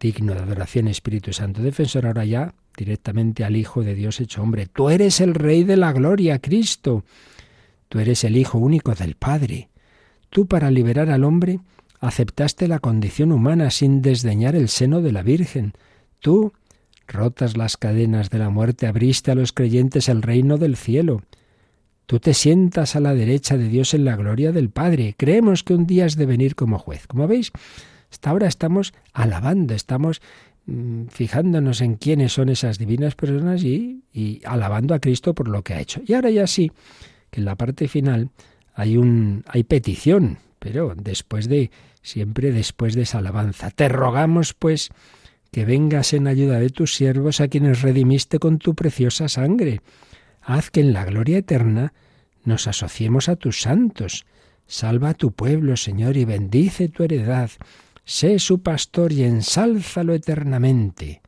[0.00, 4.66] digno de adoración, Espíritu Santo, defensor, ahora ya directamente al Hijo de Dios hecho hombre.
[4.66, 7.04] Tú eres el Rey de la Gloria, Cristo.
[7.88, 9.68] Tú eres el Hijo único del Padre.
[10.30, 11.60] Tú para liberar al hombre
[12.00, 15.72] aceptaste la condición humana sin desdeñar el seno de la Virgen.
[16.20, 16.52] Tú
[17.08, 21.22] Rotas las cadenas de la muerte, abriste a los creyentes el reino del cielo.
[22.04, 25.14] Tú te sientas a la derecha de Dios en la gloria del Padre.
[25.16, 27.06] Creemos que un día has de venir como juez.
[27.06, 27.50] Como veis,
[28.10, 30.20] hasta ahora estamos alabando, estamos
[30.66, 35.62] mm, fijándonos en quiénes son esas divinas personas y, y alabando a Cristo por lo
[35.62, 36.00] que ha hecho.
[36.06, 36.72] Y ahora ya sí,
[37.30, 38.30] que en la parte final
[38.74, 41.70] hay un hay petición, pero después de
[42.02, 43.70] siempre después de esa alabanza.
[43.70, 44.90] Te rogamos pues
[45.50, 49.80] que vengas en ayuda de tus siervos a quienes redimiste con tu preciosa sangre.
[50.42, 51.92] Haz que en la gloria eterna
[52.44, 54.26] nos asociemos a tus santos.
[54.66, 57.50] Salva a tu pueblo, Señor, y bendice tu heredad.
[58.08, 61.20] Sé su pastor y ensálzalo eternamente.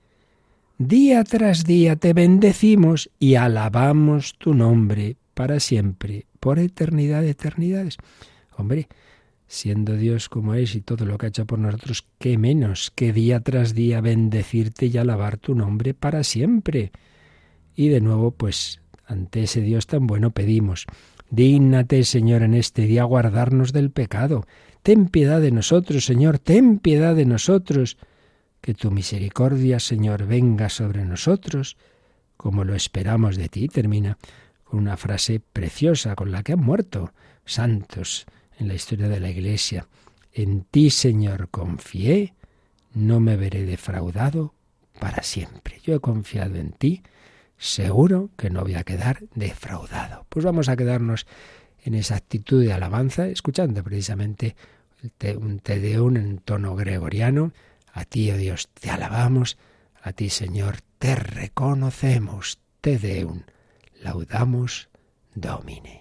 [0.78, 7.98] Día tras día te bendecimos y alabamos tu nombre para siempre, por eternidad de eternidades.
[8.56, 8.88] Hombre,
[9.46, 13.12] siendo Dios como es y todo lo que ha hecho por nosotros, qué menos que
[13.12, 16.92] día tras día bendecirte y alabar tu nombre para siempre.
[17.76, 20.86] Y de nuevo, pues, ante ese Dios tan bueno pedimos,
[21.30, 24.46] dígnate, Señor, en este día guardarnos del pecado.
[24.82, 27.98] Ten piedad de nosotros, Señor, ten piedad de nosotros.
[28.60, 31.78] Que tu misericordia, Señor, venga sobre nosotros,
[32.36, 33.68] como lo esperamos de ti.
[33.68, 34.18] Termina
[34.64, 37.12] con una frase preciosa con la que han muerto
[37.44, 38.26] santos
[38.58, 39.88] en la historia de la Iglesia.
[40.32, 42.34] En ti, Señor, confié,
[42.94, 44.54] no me veré defraudado
[44.98, 45.80] para siempre.
[45.82, 47.02] Yo he confiado en ti,
[47.60, 50.26] seguro que no voy a quedar defraudado.
[50.30, 51.26] Pues vamos a quedarnos
[51.84, 54.56] en esa actitud de alabanza, escuchando precisamente
[55.36, 57.52] un Te Deum en tono gregoriano.
[57.92, 59.58] A ti, oh Dios, te alabamos,
[60.02, 62.60] a ti, Señor, te reconocemos.
[62.80, 63.42] Te Deum,
[64.00, 64.88] laudamos,
[65.34, 65.99] Domine.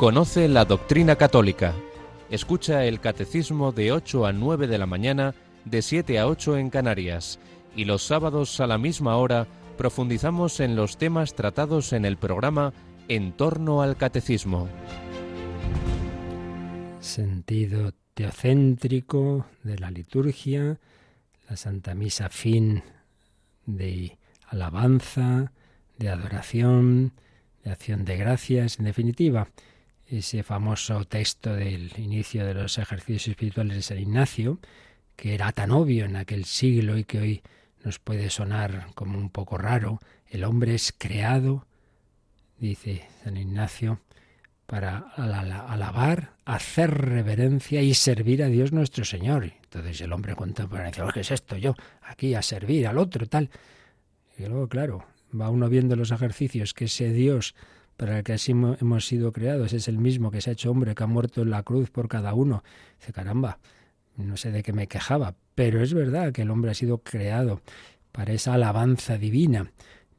[0.00, 1.74] Conoce la doctrina católica.
[2.30, 5.34] Escucha el catecismo de 8 a 9 de la mañana,
[5.66, 7.38] de 7 a 8 en Canarias.
[7.76, 9.46] Y los sábados a la misma hora
[9.76, 12.72] profundizamos en los temas tratados en el programa
[13.08, 14.70] En torno al catecismo.
[17.00, 20.80] Sentido teocéntrico de la liturgia,
[21.46, 22.82] la Santa Misa fin
[23.66, 25.52] de alabanza,
[25.98, 27.12] de adoración,
[27.64, 29.48] de acción de gracias, en definitiva,
[30.10, 34.58] ese famoso texto del inicio de los ejercicios espirituales de San Ignacio,
[35.16, 37.42] que era tan obvio en aquel siglo y que hoy
[37.84, 41.66] nos puede sonar como un poco raro, el hombre es creado,
[42.58, 44.00] dice San Ignacio,
[44.66, 49.52] para alabar, hacer reverencia y servir a Dios nuestro Señor.
[49.64, 51.56] Entonces el hombre contempla y dice, ¿qué es esto?
[51.56, 53.50] Yo aquí a servir al otro, tal.
[54.38, 55.04] Y luego, claro,
[55.38, 57.54] va uno viendo los ejercicios que ese Dios
[58.00, 60.94] para el que así hemos sido creados es el mismo que se ha hecho hombre,
[60.94, 62.64] que ha muerto en la cruz por cada uno.
[62.98, 63.58] Dice, caramba,
[64.16, 67.60] no sé de qué me quejaba, pero es verdad que el hombre ha sido creado
[68.10, 69.70] para esa alabanza divina.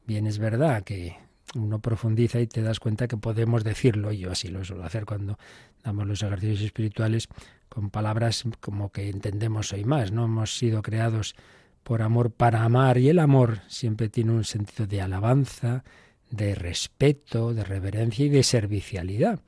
[0.06, 1.16] Bien, es verdad que
[1.56, 5.04] uno profundiza y te das cuenta que podemos decirlo, y yo así lo suelo hacer
[5.04, 5.36] cuando
[5.82, 7.26] damos los ejercicios espirituales,
[7.68, 10.26] con palabras como que entendemos hoy más, ¿no?
[10.26, 11.34] Hemos sido creados
[11.82, 15.82] por amor para amar y el amor siempre tiene un sentido de alabanza,
[16.32, 19.40] de respeto, de reverencia y de servicialidad.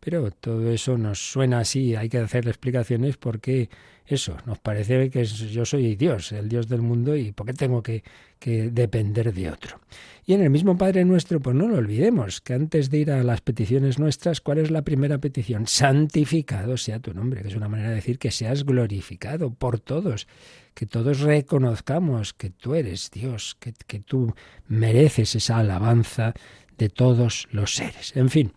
[0.00, 3.68] Pero todo eso nos suena así, hay que hacerle explicaciones porque
[4.06, 7.82] eso, nos parece que yo soy Dios, el Dios del mundo, y ¿por qué tengo
[7.82, 8.02] que,
[8.40, 9.80] que depender de otro?
[10.26, 13.22] Y en el mismo Padre nuestro, pues no lo olvidemos, que antes de ir a
[13.22, 15.68] las peticiones nuestras, ¿cuál es la primera petición?
[15.68, 20.26] Santificado sea tu nombre, que es una manera de decir que seas glorificado por todos,
[20.74, 24.34] que todos reconozcamos que tú eres Dios, que, que tú
[24.68, 26.34] mereces esa alabanza
[26.78, 28.16] de todos los seres.
[28.16, 28.52] En fin,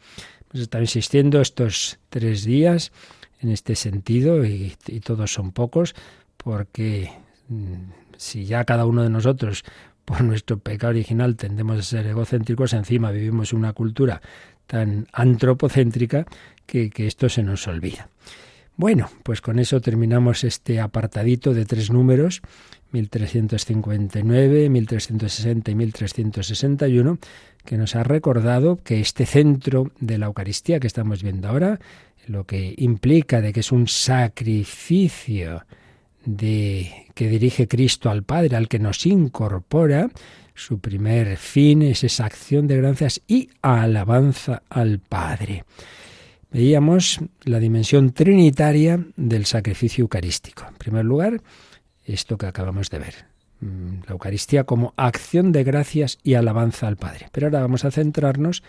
[0.50, 2.92] hemos estado insistiendo estos tres días
[3.42, 5.96] en este sentido y, y todos son pocos
[6.38, 7.12] porque
[7.50, 7.74] mm,
[8.18, 9.64] si ya cada uno de nosotros
[10.06, 14.22] por nuestro pecado original tendemos a ser egocéntricos, encima vivimos una cultura
[14.68, 16.26] tan antropocéntrica
[16.66, 18.10] que, que esto se nos olvida.
[18.78, 22.42] Bueno, pues con eso terminamos este apartadito de tres números,
[22.92, 27.18] 1359, 1360 y 1361,
[27.64, 31.80] que nos ha recordado que este centro de la Eucaristía que estamos viendo ahora,
[32.28, 35.64] lo que implica de que es un sacrificio,
[36.26, 40.10] de que dirige Cristo al Padre, al que nos incorpora,
[40.54, 45.64] su primer fin es esa acción de gracias y alabanza al Padre.
[46.56, 50.64] Veíamos la dimensión trinitaria del sacrificio eucarístico.
[50.66, 51.42] En primer lugar,
[52.06, 53.26] esto que acabamos de ver,
[53.60, 57.28] mm, la Eucaristía como acción de gracias y alabanza al Padre.
[57.34, 58.64] Pero ahora vamos a centrarnos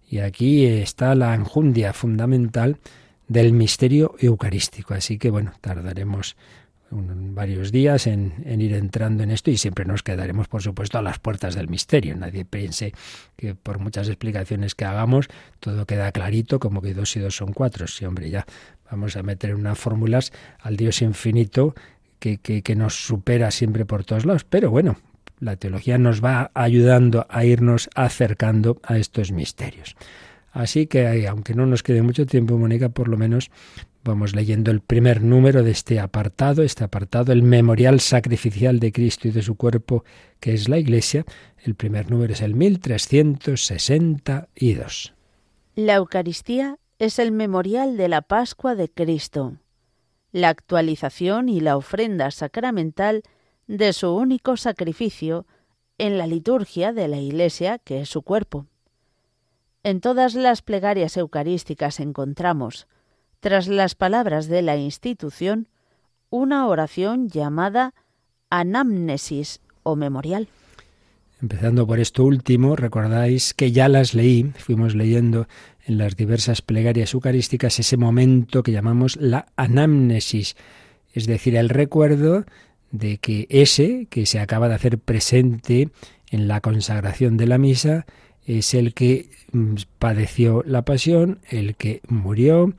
[0.10, 2.78] Y aquí está la enjundia fundamental
[3.28, 4.94] del misterio eucarístico.
[4.94, 6.36] Así que bueno, tardaremos
[6.92, 11.20] varios días en, ir entrando en esto y siempre nos quedaremos, por supuesto, a las
[11.20, 12.16] puertas del misterio.
[12.16, 12.94] Nadie piense
[13.36, 15.28] que por muchas explicaciones que hagamos
[15.60, 17.88] todo queda clarito, como que dos y dos son cuatro.
[17.88, 18.46] Sí, hombre, ya
[18.90, 21.76] vamos a meter unas fórmulas al Dios infinito
[22.20, 24.44] que, que, nos supera siempre por todos lados.
[24.44, 24.98] Pero bueno,
[25.40, 29.96] la teología nos va ayudando a irnos acercando a estos misterios.
[30.52, 33.52] Así que, aunque no nos quede mucho tiempo, Mónica, por lo menos
[34.04, 39.28] Vamos leyendo el primer número de este apartado, este apartado, el memorial sacrificial de Cristo
[39.28, 40.06] y de su cuerpo,
[40.40, 41.26] que es la Iglesia.
[41.64, 45.14] El primer número es el 1362.
[45.76, 49.54] La Eucaristía es el memorial de la Pascua de Cristo,
[50.34, 53.24] la actualización y la ofrenda sacramental
[53.68, 55.46] de su único sacrificio
[55.98, 58.66] en la liturgia de la Iglesia, que es su cuerpo.
[59.82, 62.88] En todas las plegarias eucarísticas encontramos,
[63.40, 65.70] tras las palabras de la institución,
[66.30, 67.94] una oración llamada
[68.50, 70.50] anamnesis o memorial.
[71.42, 75.48] Empezando por esto último, recordáis que ya las leí, fuimos leyendo
[75.86, 80.58] en las diversas plegarias eucarísticas ese momento que llamamos la anamnesis,
[81.14, 82.46] es decir, el recuerdo
[82.92, 85.90] de que ese que se acaba de hacer presente
[86.30, 88.06] en la consagración de la misa
[88.46, 92.74] es el que mm, padeció la pasión, el que murió,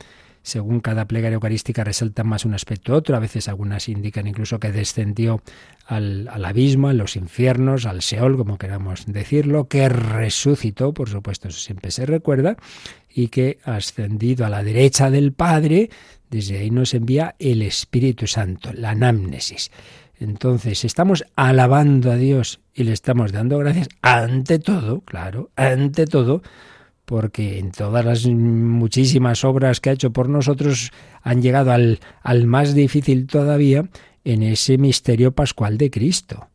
[0.50, 4.58] según cada plegaria eucarística resaltan más un aspecto u otro, a veces algunas indican incluso
[4.58, 5.42] que descendió
[5.86, 11.58] al, abismo, a los infiernos, al Seol, como queramos decirlo, que resucitó, por supuesto, eso
[11.58, 12.56] siempre se recuerda,
[13.08, 15.88] y que ascendido a la derecha del Padre,
[16.30, 19.70] desde ahí nos envía el Espíritu Santo, la anamnesis.
[20.18, 26.42] Entonces, estamos alabando a Dios y le estamos dando gracias ante todo, claro, ante todo,
[27.10, 30.92] porque en todas las muchísimas obras que ha hecho por nosotros
[31.22, 33.88] han llegado al, al más difícil todavía
[34.22, 36.50] en ese misterio pascual de Cristo.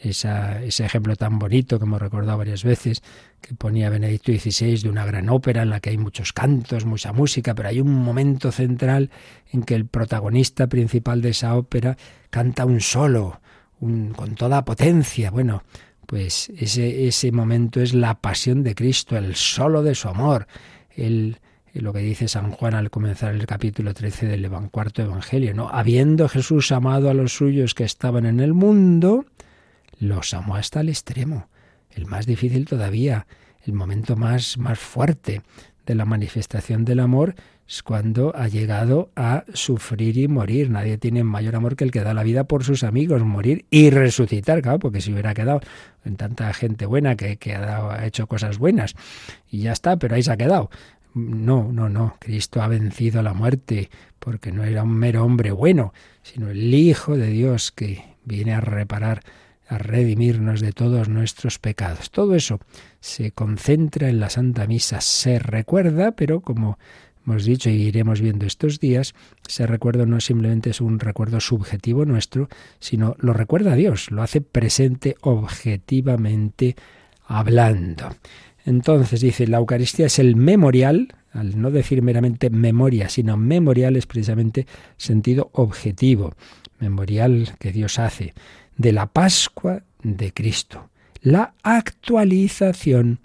[0.00, 3.02] Esa, ese ejemplo tan bonito que hemos recordado varias veces,
[3.42, 7.12] que ponía Benedicto XVI de una gran ópera en la que hay muchos cantos, mucha
[7.12, 9.10] música, pero hay un momento central
[9.52, 11.98] en que el protagonista principal de esa ópera
[12.30, 13.42] canta un solo,
[13.78, 15.30] un, con toda potencia.
[15.30, 15.64] Bueno,
[16.08, 20.46] pues ese, ese momento es la pasión de Cristo, el solo de su amor.
[20.96, 21.36] El,
[21.74, 25.68] lo que dice San Juan al comenzar el capítulo 13 del cuarto Evangelio, ¿no?
[25.68, 29.26] Habiendo Jesús amado a los suyos que estaban en el mundo,
[30.00, 31.50] los amó hasta el extremo,
[31.90, 33.26] el más difícil todavía,
[33.66, 35.42] el momento más, más fuerte
[35.84, 37.34] de la manifestación del amor
[37.68, 40.70] es cuando ha llegado a sufrir y morir.
[40.70, 43.90] Nadie tiene mayor amor que el que da la vida por sus amigos, morir y
[43.90, 45.60] resucitar, claro, porque si hubiera quedado
[46.04, 48.94] en tanta gente buena que, ha, ha hecho cosas buenas
[49.50, 50.70] y ya está, pero ahí se ha quedado.
[51.14, 52.16] No, no, no.
[52.20, 55.92] Cristo ha vencido la muerte porque no era un mero hombre bueno,
[56.22, 59.22] sino el Hijo de Dios que viene a reparar,
[59.66, 62.10] a redimirnos de todos nuestros pecados.
[62.10, 62.60] Todo eso
[63.00, 66.78] se concentra en la Santa Misa, se recuerda, pero como
[67.28, 69.14] hemos dicho y iremos viendo estos días,
[69.46, 72.48] ese recuerdo no simplemente es un recuerdo subjetivo nuestro,
[72.80, 76.74] sino lo recuerda Dios, lo hace presente objetivamente
[77.26, 78.16] hablando.
[78.64, 84.06] Entonces dice, la Eucaristía es el memorial, al no decir meramente memoria, sino memorial es
[84.06, 84.66] precisamente
[84.96, 86.34] sentido objetivo,
[86.78, 88.32] memorial que Dios hace
[88.76, 90.88] de la Pascua de Cristo,
[91.20, 93.20] la actualización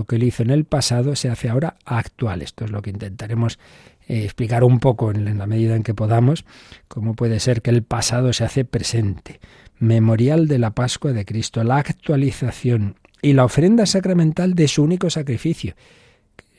[0.00, 2.40] lo que él hizo en el pasado se hace ahora actual.
[2.40, 3.58] Esto es lo que intentaremos
[4.08, 6.46] eh, explicar un poco en la medida en que podamos,
[6.88, 9.40] cómo puede ser que el pasado se hace presente.
[9.78, 15.10] Memorial de la Pascua de Cristo, la actualización y la ofrenda sacramental de su único
[15.10, 15.74] sacrificio.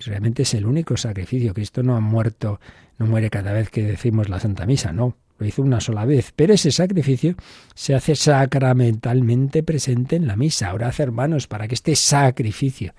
[0.06, 1.56] Realmente es el único sacrificio.
[1.56, 2.60] Cristo no ha muerto,
[3.00, 5.16] no muere cada vez que decimos la Santa Misa, no.
[5.40, 7.34] Lo hizo una sola vez, pero ese sacrificio
[7.74, 10.70] se hace sacramentalmente presente en la misa.
[10.70, 12.94] Ahora, hermanos, para que este sacrificio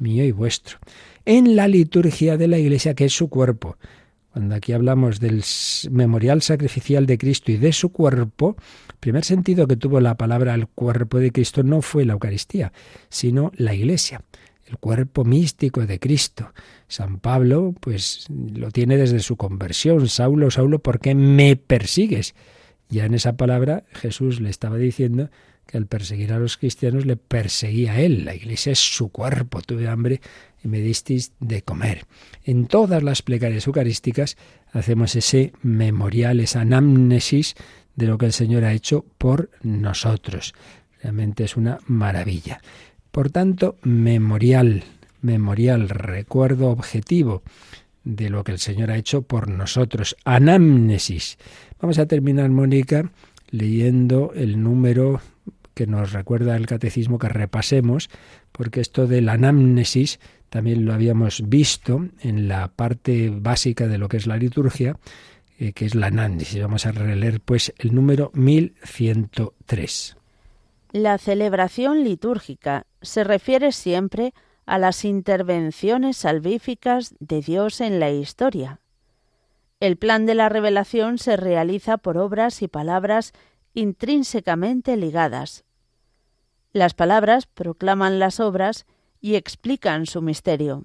[0.00, 0.78] mío y vuestro,
[1.24, 3.76] en la liturgia de la Iglesia, que es su cuerpo.
[4.32, 5.42] Cuando aquí hablamos del
[5.90, 8.56] memorial sacrificial de Cristo y de su cuerpo,
[8.88, 12.72] el primer sentido que tuvo la palabra el cuerpo de Cristo no fue la Eucaristía,
[13.08, 14.22] sino la Iglesia,
[14.66, 16.52] el cuerpo místico de Cristo.
[16.86, 20.08] San Pablo, pues lo tiene desde su conversión.
[20.08, 22.34] Saulo, Saulo, ¿por qué me persigues?
[22.88, 25.28] Ya en esa palabra Jesús le estaba diciendo
[25.70, 28.24] que al perseguir a los cristianos le perseguía a él.
[28.24, 29.62] La iglesia es su cuerpo.
[29.62, 30.20] Tuve hambre
[30.64, 32.06] y me disteis de comer.
[32.44, 34.36] En todas las plegarias eucarísticas
[34.72, 37.54] hacemos ese memorial, esa anamnesis
[37.94, 40.54] de lo que el Señor ha hecho por nosotros.
[41.02, 42.60] Realmente es una maravilla.
[43.12, 44.82] Por tanto, memorial,
[45.22, 47.42] memorial, recuerdo objetivo
[48.02, 50.16] de lo que el Señor ha hecho por nosotros.
[50.24, 51.38] Anamnesis.
[51.80, 53.12] Vamos a terminar, Mónica,
[53.50, 55.20] leyendo el número
[55.74, 58.10] que nos recuerda el catecismo que repasemos,
[58.52, 64.08] porque esto de la anamnesis también lo habíamos visto en la parte básica de lo
[64.08, 64.96] que es la liturgia,
[65.58, 66.60] eh, que es la anamnesis.
[66.60, 70.16] Vamos a releer pues el número 1103.
[70.92, 74.34] La celebración litúrgica se refiere siempre
[74.66, 78.80] a las intervenciones salvíficas de Dios en la historia.
[79.78, 83.32] El plan de la revelación se realiza por obras y palabras
[83.74, 85.64] intrínsecamente ligadas,
[86.72, 88.86] las palabras proclaman las obras
[89.20, 90.84] y explican su misterio.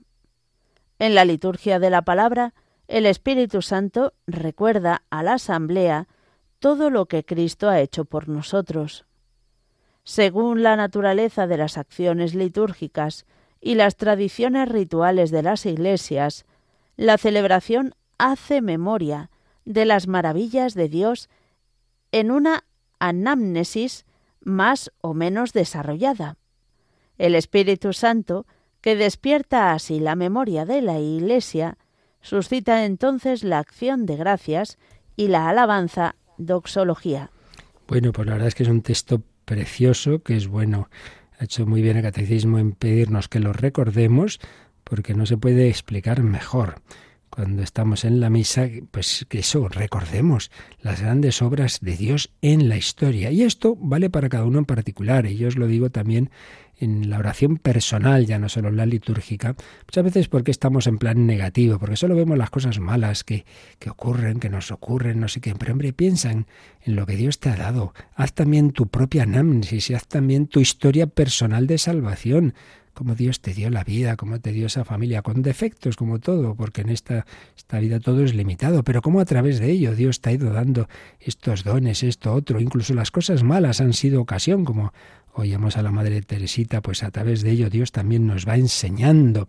[0.98, 2.54] En la liturgia de la palabra,
[2.88, 6.08] el Espíritu Santo recuerda a la asamblea
[6.60, 9.06] todo lo que Cristo ha hecho por nosotros.
[10.04, 13.26] Según la naturaleza de las acciones litúrgicas
[13.60, 16.46] y las tradiciones rituales de las iglesias,
[16.96, 19.30] la celebración hace memoria
[19.66, 21.30] de las maravillas de Dios
[22.12, 22.64] en una
[23.08, 24.06] anamnesis
[24.42, 26.38] más o menos desarrollada.
[27.18, 28.46] El Espíritu Santo,
[28.82, 31.78] que despierta así la memoria de la Iglesia,
[32.22, 34.78] suscita entonces la acción de gracias
[35.16, 37.32] y la alabanza doxología.
[37.88, 40.90] Bueno, pues la verdad es que es un texto precioso, que es bueno.
[41.40, 44.40] Ha hecho muy bien el catecismo en pedirnos que lo recordemos,
[44.84, 46.82] porque no se puede explicar mejor
[47.36, 52.70] cuando estamos en la misa, pues que eso, recordemos las grandes obras de Dios en
[52.70, 53.30] la historia.
[53.30, 56.30] Y esto vale para cada uno en particular, y yo os lo digo también
[56.78, 59.56] en la oración personal, ya no solo en la litúrgica,
[59.86, 63.46] muchas veces porque estamos en plan negativo, porque solo vemos las cosas malas que,
[63.80, 66.48] que ocurren, que nos ocurren, no sé qué, pero hombre, piensa en,
[66.86, 70.60] lo que Dios te ha dado, haz también tu propia anamnesis y haz también tu
[70.60, 72.54] historia personal de salvación,
[72.96, 76.56] cómo Dios te dio la vida, cómo te dio esa familia, con defectos como todo,
[76.56, 80.22] porque en esta, esta vida todo es limitado, pero cómo a través de ello Dios
[80.22, 80.88] te ha ido dando
[81.20, 84.94] estos dones, esto, otro, incluso las cosas malas han sido ocasión, como
[85.34, 89.48] oíamos a la Madre Teresita, pues a través de ello Dios también nos va enseñando.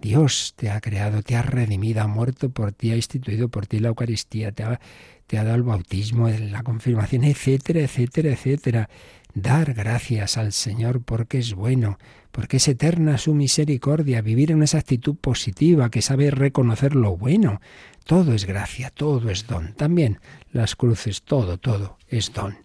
[0.00, 3.78] Dios te ha creado, te ha redimido, ha muerto por ti, ha instituido por ti
[3.78, 4.80] la Eucaristía, te ha,
[5.26, 8.90] te ha dado el bautismo, la confirmación, etcétera, etcétera, etcétera.
[9.34, 11.98] Dar gracias al Señor porque es bueno,
[12.32, 17.60] porque es eterna su misericordia, vivir en esa actitud positiva que sabe reconocer lo bueno.
[18.04, 19.74] Todo es gracia, todo es don.
[19.74, 20.18] También
[20.52, 22.56] las cruces, todo, todo es don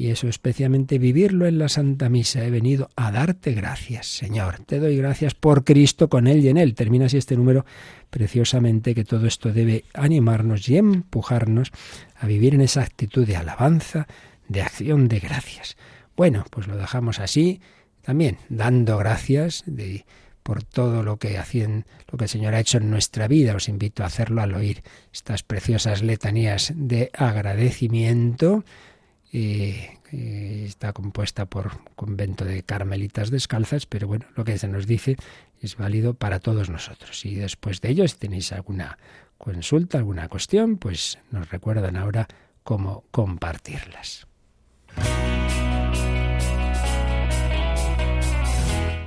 [0.00, 2.42] y eso especialmente vivirlo en la Santa Misa.
[2.42, 4.60] He venido a darte gracias, Señor.
[4.64, 6.74] Te doy gracias por Cristo con Él y en Él.
[6.74, 7.66] Termina así este número
[8.08, 11.70] preciosamente que todo esto debe animarnos y empujarnos
[12.18, 14.06] a vivir en esa actitud de alabanza,
[14.48, 15.76] de acción de gracias.
[16.20, 17.62] Bueno, pues lo dejamos así,
[18.02, 19.64] también dando gracias
[20.42, 21.40] por todo lo que
[22.12, 23.56] lo que el Señor ha hecho en nuestra vida.
[23.56, 24.82] Os invito a hacerlo al oír
[25.14, 28.66] estas preciosas letanías de agradecimiento
[29.32, 35.16] está compuesta por convento de carmelitas descalzas, pero bueno, lo que se nos dice
[35.62, 37.24] es válido para todos nosotros.
[37.24, 38.98] Y después de ello, si tenéis alguna
[39.38, 42.28] consulta, alguna cuestión, pues nos recuerdan ahora
[42.62, 44.26] cómo compartirlas.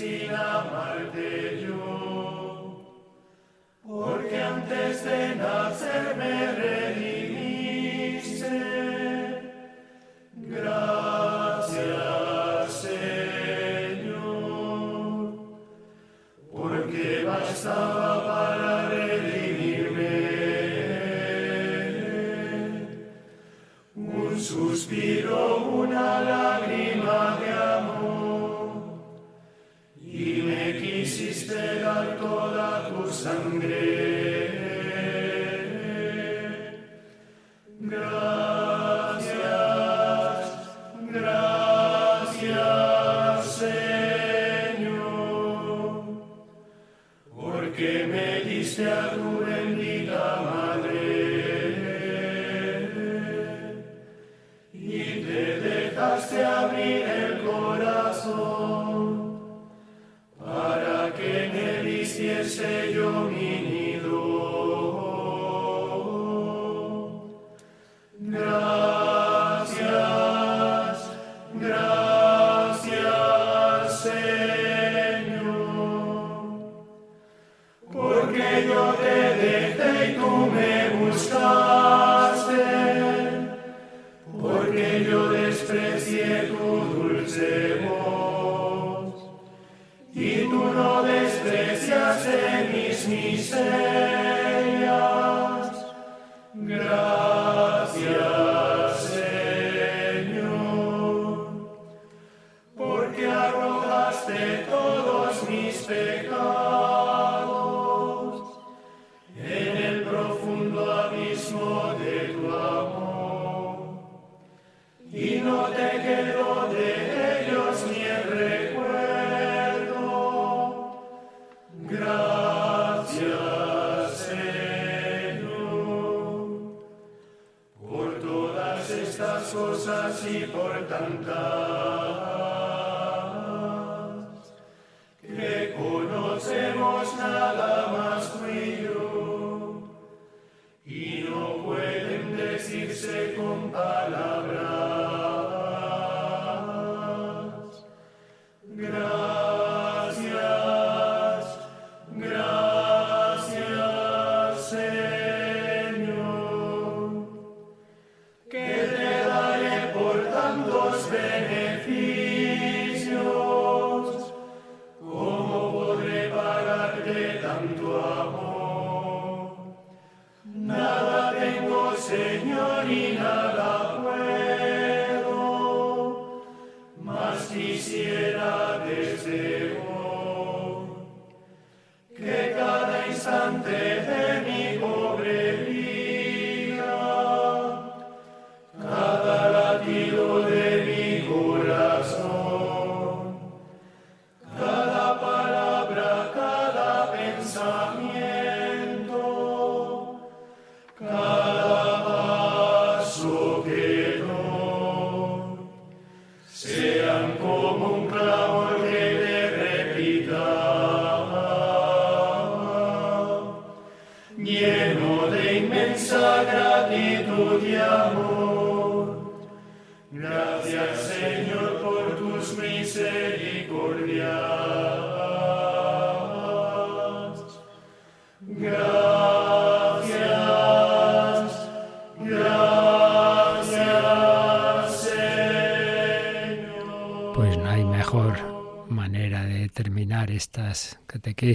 [0.00, 3.04] sin amarte yo,
[3.86, 6.52] porque antes de nacer me
[47.80, 48.62] He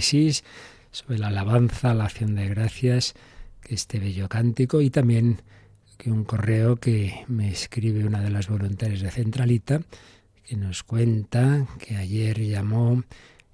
[0.00, 3.14] sobre la alabanza, la acción de gracias,
[3.62, 5.42] que este bello cántico y también
[5.96, 9.80] que un correo que me escribe una de las voluntarias de Centralita,
[10.44, 13.02] que nos cuenta que ayer llamó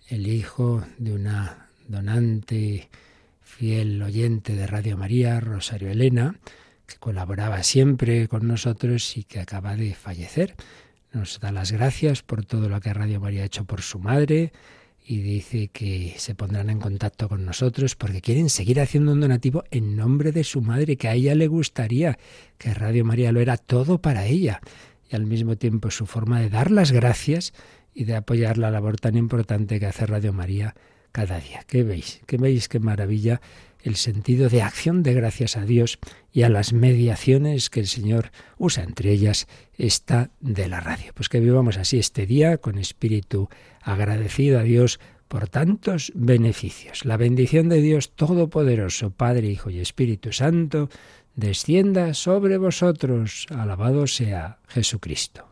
[0.08, 2.88] el hijo de una donante
[3.40, 6.36] fiel oyente de Radio María, Rosario Elena,
[6.86, 10.54] que colaboraba siempre con nosotros y que acaba de fallecer.
[11.12, 14.52] Nos da las gracias por todo lo que Radio María ha hecho por su madre,
[15.04, 19.64] y dice que se pondrán en contacto con nosotros porque quieren seguir haciendo un donativo
[19.70, 22.18] en nombre de su madre, que a ella le gustaría,
[22.58, 24.60] que Radio María lo era todo para ella
[25.10, 27.52] y al mismo tiempo su forma de dar las gracias
[27.94, 30.74] y de apoyar la labor tan importante que hace Radio María
[31.10, 31.64] cada día.
[31.66, 32.20] ¿Qué veis?
[32.26, 32.68] ¿Qué veis?
[32.68, 33.40] Qué maravilla
[33.82, 35.98] el sentido de acción de gracias a Dios
[36.32, 41.12] y a las mediaciones que el Señor usa, entre ellas esta de la radio.
[41.14, 43.48] Pues que vivamos así este día con espíritu
[43.82, 47.04] agradecido a Dios por tantos beneficios.
[47.04, 50.88] La bendición de Dios Todopoderoso, Padre, Hijo y Espíritu Santo,
[51.36, 53.46] descienda sobre vosotros.
[53.50, 55.51] Alabado sea Jesucristo.